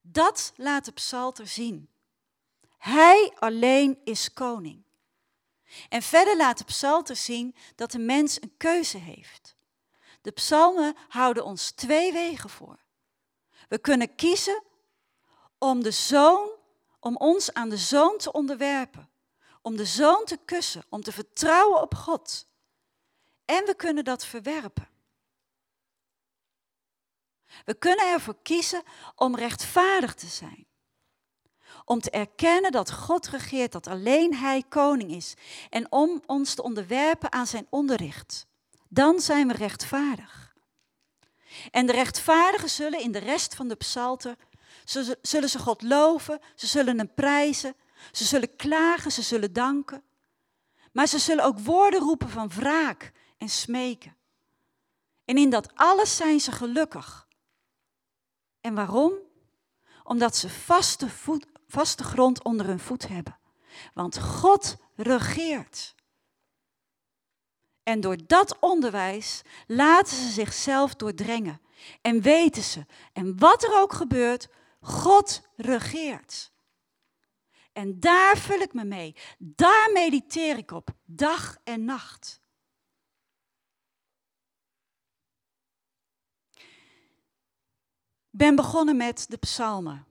Dat 0.00 0.52
laat 0.56 0.84
de 0.84 0.92
psalter 0.92 1.46
zien. 1.46 1.90
Hij 2.76 3.32
alleen 3.38 4.00
is 4.04 4.32
koning. 4.32 4.84
En 5.88 6.02
verder 6.02 6.36
laat 6.36 6.58
de 6.58 6.64
psalter 6.64 7.16
zien 7.16 7.54
dat 7.74 7.90
de 7.90 7.98
mens 7.98 8.42
een 8.42 8.56
keuze 8.56 8.98
heeft. 8.98 9.56
De 10.20 10.30
psalmen 10.30 10.96
houden 11.08 11.44
ons 11.44 11.70
twee 11.70 12.12
wegen 12.12 12.50
voor. 12.50 12.86
We 13.68 13.78
kunnen 13.78 14.14
kiezen 14.14 14.62
om 15.58 15.82
de 15.82 15.90
zoon 15.90 16.56
om 17.00 17.16
ons 17.16 17.52
aan 17.52 17.68
de 17.68 17.76
zoon 17.76 18.18
te 18.18 18.32
onderwerpen, 18.32 19.10
om 19.62 19.76
de 19.76 19.84
zoon 19.84 20.24
te 20.24 20.38
kussen, 20.44 20.84
om 20.88 21.02
te 21.02 21.12
vertrouwen 21.12 21.80
op 21.80 21.94
God. 21.94 22.46
En 23.44 23.64
we 23.64 23.74
kunnen 23.74 24.04
dat 24.04 24.24
verwerpen. 24.24 24.88
We 27.64 27.74
kunnen 27.74 28.06
ervoor 28.06 28.36
kiezen 28.42 28.82
om 29.14 29.36
rechtvaardig 29.36 30.14
te 30.14 30.26
zijn. 30.26 30.66
Om 31.84 32.00
te 32.00 32.10
erkennen 32.10 32.72
dat 32.72 32.92
God 32.92 33.28
regeert, 33.28 33.72
dat 33.72 33.86
alleen 33.86 34.34
Hij 34.34 34.62
koning 34.68 35.10
is. 35.10 35.34
En 35.70 35.92
om 35.92 36.22
ons 36.26 36.54
te 36.54 36.62
onderwerpen 36.62 37.32
aan 37.32 37.46
zijn 37.46 37.66
onderricht. 37.70 38.46
Dan 38.88 39.20
zijn 39.20 39.48
we 39.48 39.54
rechtvaardig. 39.54 40.47
En 41.70 41.86
de 41.86 41.92
rechtvaardigen 41.92 42.70
zullen 42.70 43.00
in 43.00 43.12
de 43.12 43.18
rest 43.18 43.54
van 43.54 43.68
de 43.68 43.74
psalter, 43.74 44.36
zullen 45.22 45.48
ze 45.48 45.58
God 45.58 45.82
loven, 45.82 46.40
ze 46.54 46.66
zullen 46.66 46.98
hem 46.98 47.14
prijzen, 47.14 47.74
ze 48.12 48.24
zullen 48.24 48.56
klagen, 48.56 49.12
ze 49.12 49.22
zullen 49.22 49.52
danken. 49.52 50.02
Maar 50.92 51.06
ze 51.06 51.18
zullen 51.18 51.44
ook 51.44 51.58
woorden 51.58 52.00
roepen 52.00 52.28
van 52.28 52.48
wraak 52.48 53.12
en 53.38 53.48
smeken. 53.48 54.16
En 55.24 55.36
in 55.36 55.50
dat 55.50 55.74
alles 55.74 56.16
zijn 56.16 56.40
ze 56.40 56.52
gelukkig. 56.52 57.28
En 58.60 58.74
waarom? 58.74 59.12
Omdat 60.04 60.36
ze 60.36 60.48
vaste, 60.48 61.08
voet, 61.08 61.46
vaste 61.66 62.04
grond 62.04 62.44
onder 62.44 62.66
hun 62.66 62.80
voet 62.80 63.08
hebben. 63.08 63.38
Want 63.94 64.18
God 64.18 64.76
regeert. 64.96 65.94
En 67.88 68.00
door 68.00 68.16
dat 68.26 68.58
onderwijs 68.60 69.42
laten 69.66 70.16
ze 70.16 70.28
zichzelf 70.28 70.94
doordrengen. 70.94 71.60
En 72.00 72.22
weten 72.22 72.62
ze, 72.62 72.86
en 73.12 73.38
wat 73.38 73.62
er 73.62 73.80
ook 73.80 73.92
gebeurt, 73.92 74.48
God 74.80 75.42
regeert. 75.56 76.52
En 77.72 78.00
daar 78.00 78.38
vul 78.38 78.60
ik 78.60 78.72
me 78.72 78.84
mee. 78.84 79.16
Daar 79.38 79.90
mediteer 79.92 80.56
ik 80.56 80.70
op, 80.70 80.90
dag 81.04 81.56
en 81.64 81.84
nacht. 81.84 82.40
ben 88.30 88.56
begonnen 88.56 88.96
met 88.96 89.26
de 89.28 89.36
psalmen. 89.36 90.06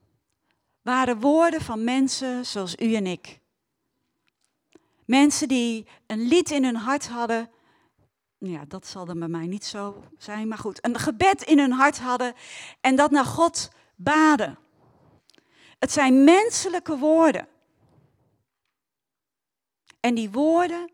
Waren 0.81 1.19
woorden 1.19 1.61
van 1.61 1.83
mensen 1.83 2.45
zoals 2.45 2.75
u 2.75 2.93
en 2.93 3.07
ik. 3.07 3.39
Mensen 5.05 5.47
die 5.47 5.87
een 6.07 6.27
lied 6.27 6.51
in 6.51 6.63
hun 6.63 6.75
hart 6.75 7.07
hadden. 7.07 7.55
Ja, 8.37 8.65
dat 8.65 8.87
zal 8.87 9.05
dan 9.05 9.19
bij 9.19 9.27
mij 9.27 9.47
niet 9.47 9.65
zo 9.65 10.03
zijn, 10.17 10.47
maar 10.47 10.57
goed. 10.57 10.85
Een 10.85 10.99
gebed 10.99 11.41
in 11.41 11.59
hun 11.59 11.71
hart 11.71 11.99
hadden 11.99 12.33
en 12.81 12.95
dat 12.95 13.11
naar 13.11 13.25
God 13.25 13.69
baden. 13.95 14.59
Het 15.79 15.91
zijn 15.91 16.23
menselijke 16.23 16.97
woorden. 16.97 17.47
En 19.99 20.15
die 20.15 20.31
woorden 20.31 20.91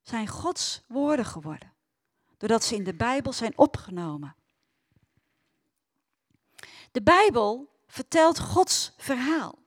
zijn 0.00 0.28
Gods 0.28 0.84
woorden 0.88 1.24
geworden. 1.24 1.72
Doordat 2.36 2.64
ze 2.64 2.74
in 2.74 2.84
de 2.84 2.94
Bijbel 2.94 3.32
zijn 3.32 3.58
opgenomen. 3.58 4.36
De 6.92 7.02
Bijbel 7.02 7.80
vertelt 7.86 8.38
Gods 8.38 8.94
verhaal. 8.96 9.58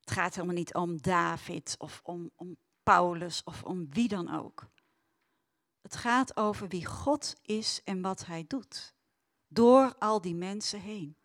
Het 0.00 0.10
gaat 0.10 0.34
helemaal 0.34 0.56
niet 0.56 0.74
om 0.74 1.00
David 1.00 1.74
of 1.78 2.00
om, 2.04 2.30
om 2.36 2.56
Paulus 2.82 3.44
of 3.44 3.62
om 3.62 3.90
wie 3.90 4.08
dan 4.08 4.34
ook. 4.34 4.68
Het 5.90 5.98
gaat 5.98 6.36
over 6.36 6.68
wie 6.68 6.86
God 6.86 7.34
is 7.42 7.80
en 7.84 8.00
wat 8.00 8.26
Hij 8.26 8.44
doet. 8.48 8.94
Door 9.48 9.94
al 9.98 10.20
die 10.20 10.34
mensen 10.34 10.80
heen. 10.80 11.16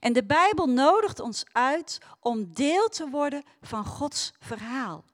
En 0.00 0.12
de 0.12 0.24
Bijbel 0.24 0.66
nodigt 0.66 1.20
ons 1.20 1.44
uit 1.52 1.98
om 2.20 2.52
deel 2.54 2.88
te 2.88 3.08
worden 3.08 3.42
van 3.62 3.84
Gods 3.84 4.32
verhaal. 4.38 5.04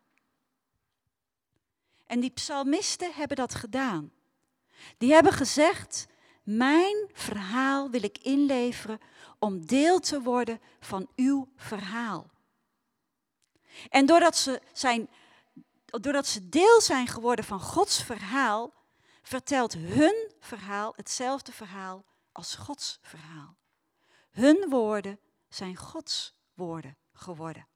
En 2.07 2.21
die 2.21 2.31
psalmisten 2.31 3.13
hebben 3.13 3.37
dat 3.37 3.55
gedaan. 3.55 4.13
Die 4.97 5.13
hebben 5.13 5.33
gezegd, 5.33 6.07
mijn 6.43 6.97
verhaal 7.13 7.91
wil 7.91 8.03
ik 8.03 8.19
inleveren 8.19 9.01
om 9.39 9.67
deel 9.67 10.01
te 10.01 10.21
worden 10.23 10.61
van 10.81 11.09
uw 11.17 11.49
verhaal. 11.57 12.31
En 13.89 14.07
doordat 14.07 14.37
ze, 14.37 14.61
zijn, 14.73 15.09
doordat 15.91 16.27
ze 16.27 16.49
deel 16.49 16.81
zijn 16.81 17.07
geworden 17.07 17.45
van 17.45 17.61
Gods 17.61 18.03
verhaal, 18.03 18.75
vertelt 19.23 19.73
hun 19.73 20.33
verhaal 20.41 20.93
hetzelfde 20.97 21.53
verhaal 21.53 22.05
als 22.33 22.55
Gods 22.55 22.99
verhaal. 23.03 23.57
Hun 24.31 24.69
woorden 24.69 25.21
zijn 25.49 25.77
Gods 25.77 26.35
woorden 26.55 26.97
geworden. 27.13 27.69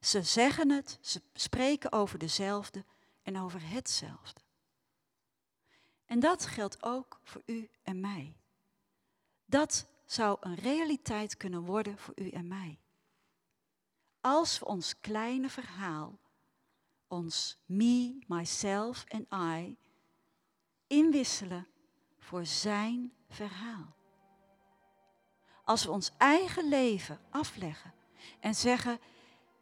Ze 0.00 0.22
zeggen 0.22 0.70
het, 0.70 0.98
ze 1.00 1.22
spreken 1.32 1.92
over 1.92 2.18
dezelfde 2.18 2.84
en 3.22 3.38
over 3.38 3.60
hetzelfde. 3.68 4.40
En 6.04 6.20
dat 6.20 6.46
geldt 6.46 6.82
ook 6.82 7.20
voor 7.22 7.42
u 7.46 7.70
en 7.82 8.00
mij. 8.00 8.36
Dat 9.44 9.86
zou 10.06 10.36
een 10.40 10.54
realiteit 10.54 11.36
kunnen 11.36 11.64
worden 11.64 11.98
voor 11.98 12.14
u 12.16 12.28
en 12.28 12.48
mij. 12.48 12.80
Als 14.20 14.58
we 14.58 14.64
ons 14.64 15.00
kleine 15.00 15.50
verhaal, 15.50 16.18
ons 17.12 17.58
me, 17.66 18.18
myself 18.26 19.04
en 19.08 19.26
I, 19.34 19.76
inwisselen 20.86 21.66
voor 22.18 22.46
zijn 22.46 23.12
verhaal. 23.28 23.96
Als 25.64 25.84
we 25.84 25.90
ons 25.90 26.10
eigen 26.18 26.68
leven 26.68 27.20
afleggen 27.30 27.92
en 28.40 28.54
zeggen, 28.54 28.98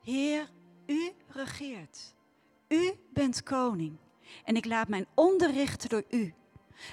Heer, 0.03 0.51
u 0.87 1.13
regeert. 1.29 2.15
U 2.69 2.93
bent 3.13 3.43
koning. 3.43 3.97
En 4.45 4.57
ik 4.57 4.65
laat 4.65 4.89
mijn 4.89 5.07
onderrichten 5.15 5.89
door 5.89 6.05
u. 6.11 6.35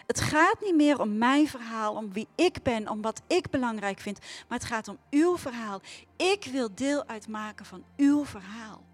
Het 0.07 0.19
gaat 0.19 0.61
niet 0.61 0.75
meer 0.75 0.99
om 0.99 1.17
mijn 1.17 1.47
verhaal, 1.47 1.95
om 1.95 2.13
wie 2.13 2.27
ik 2.35 2.63
ben, 2.63 2.89
om 2.89 3.01
wat 3.01 3.21
ik 3.27 3.49
belangrijk 3.49 3.99
vind, 3.99 4.19
maar 4.19 4.57
het 4.57 4.67
gaat 4.67 4.87
om 4.87 4.99
uw 5.09 5.37
verhaal. 5.37 5.81
Ik 6.15 6.45
wil 6.45 6.75
deel 6.75 7.05
uitmaken 7.05 7.65
van 7.65 7.85
uw 7.97 8.25
verhaal. 8.25 8.86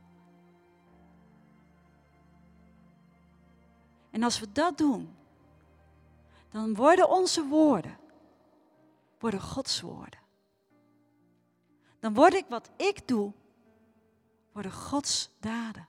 En 4.14 4.24
als 4.24 4.40
we 4.40 4.52
dat 4.52 4.78
doen, 4.78 5.16
dan 6.50 6.76
worden 6.76 7.10
onze 7.10 7.48
woorden, 7.48 7.98
worden 9.20 9.42
Gods 9.42 9.82
woorden. 9.82 10.20
Dan 12.00 12.14
word 12.14 12.34
ik 12.34 12.46
wat 12.50 12.70
ik 12.78 13.08
doe, 13.08 13.34
worden 14.52 14.72
Gods 14.72 15.30
daden. 15.40 15.88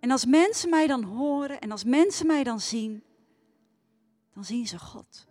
En 0.00 0.10
als 0.10 0.24
mensen 0.24 0.70
mij 0.70 0.86
dan 0.86 1.02
horen 1.02 1.60
en 1.60 1.70
als 1.70 1.84
mensen 1.84 2.26
mij 2.26 2.44
dan 2.44 2.60
zien, 2.60 3.04
dan 4.32 4.44
zien 4.44 4.66
ze 4.66 4.78
God. 4.78 5.26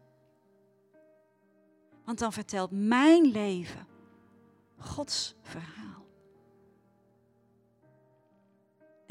Want 2.06 2.20
dan 2.20 2.34
vertelt 2.34 2.72
mijn 2.72 3.24
leven 3.24 3.88
Gods 4.78 5.36
verhaal. 5.42 6.01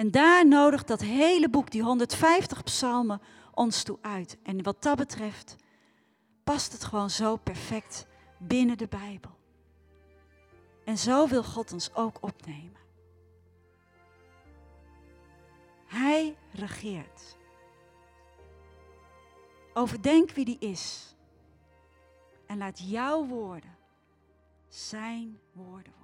En 0.00 0.10
daar 0.10 0.46
nodigt 0.46 0.86
dat 0.86 1.00
hele 1.00 1.48
boek, 1.48 1.70
die 1.70 1.82
150 1.82 2.62
psalmen, 2.62 3.20
ons 3.54 3.82
toe 3.82 3.98
uit. 4.00 4.38
En 4.42 4.62
wat 4.62 4.82
dat 4.82 4.96
betreft 4.96 5.56
past 6.44 6.72
het 6.72 6.84
gewoon 6.84 7.10
zo 7.10 7.36
perfect 7.36 8.06
binnen 8.38 8.78
de 8.78 8.86
Bijbel. 8.88 9.30
En 10.84 10.98
zo 10.98 11.28
wil 11.28 11.44
God 11.44 11.72
ons 11.72 11.94
ook 11.94 12.18
opnemen. 12.20 12.80
Hij 15.86 16.36
regeert. 16.52 17.36
Overdenk 19.74 20.30
wie 20.30 20.44
die 20.44 20.58
is. 20.58 21.14
En 22.46 22.58
laat 22.58 22.90
jouw 22.90 23.26
woorden 23.26 23.76
zijn 24.68 25.38
woorden. 25.52 25.99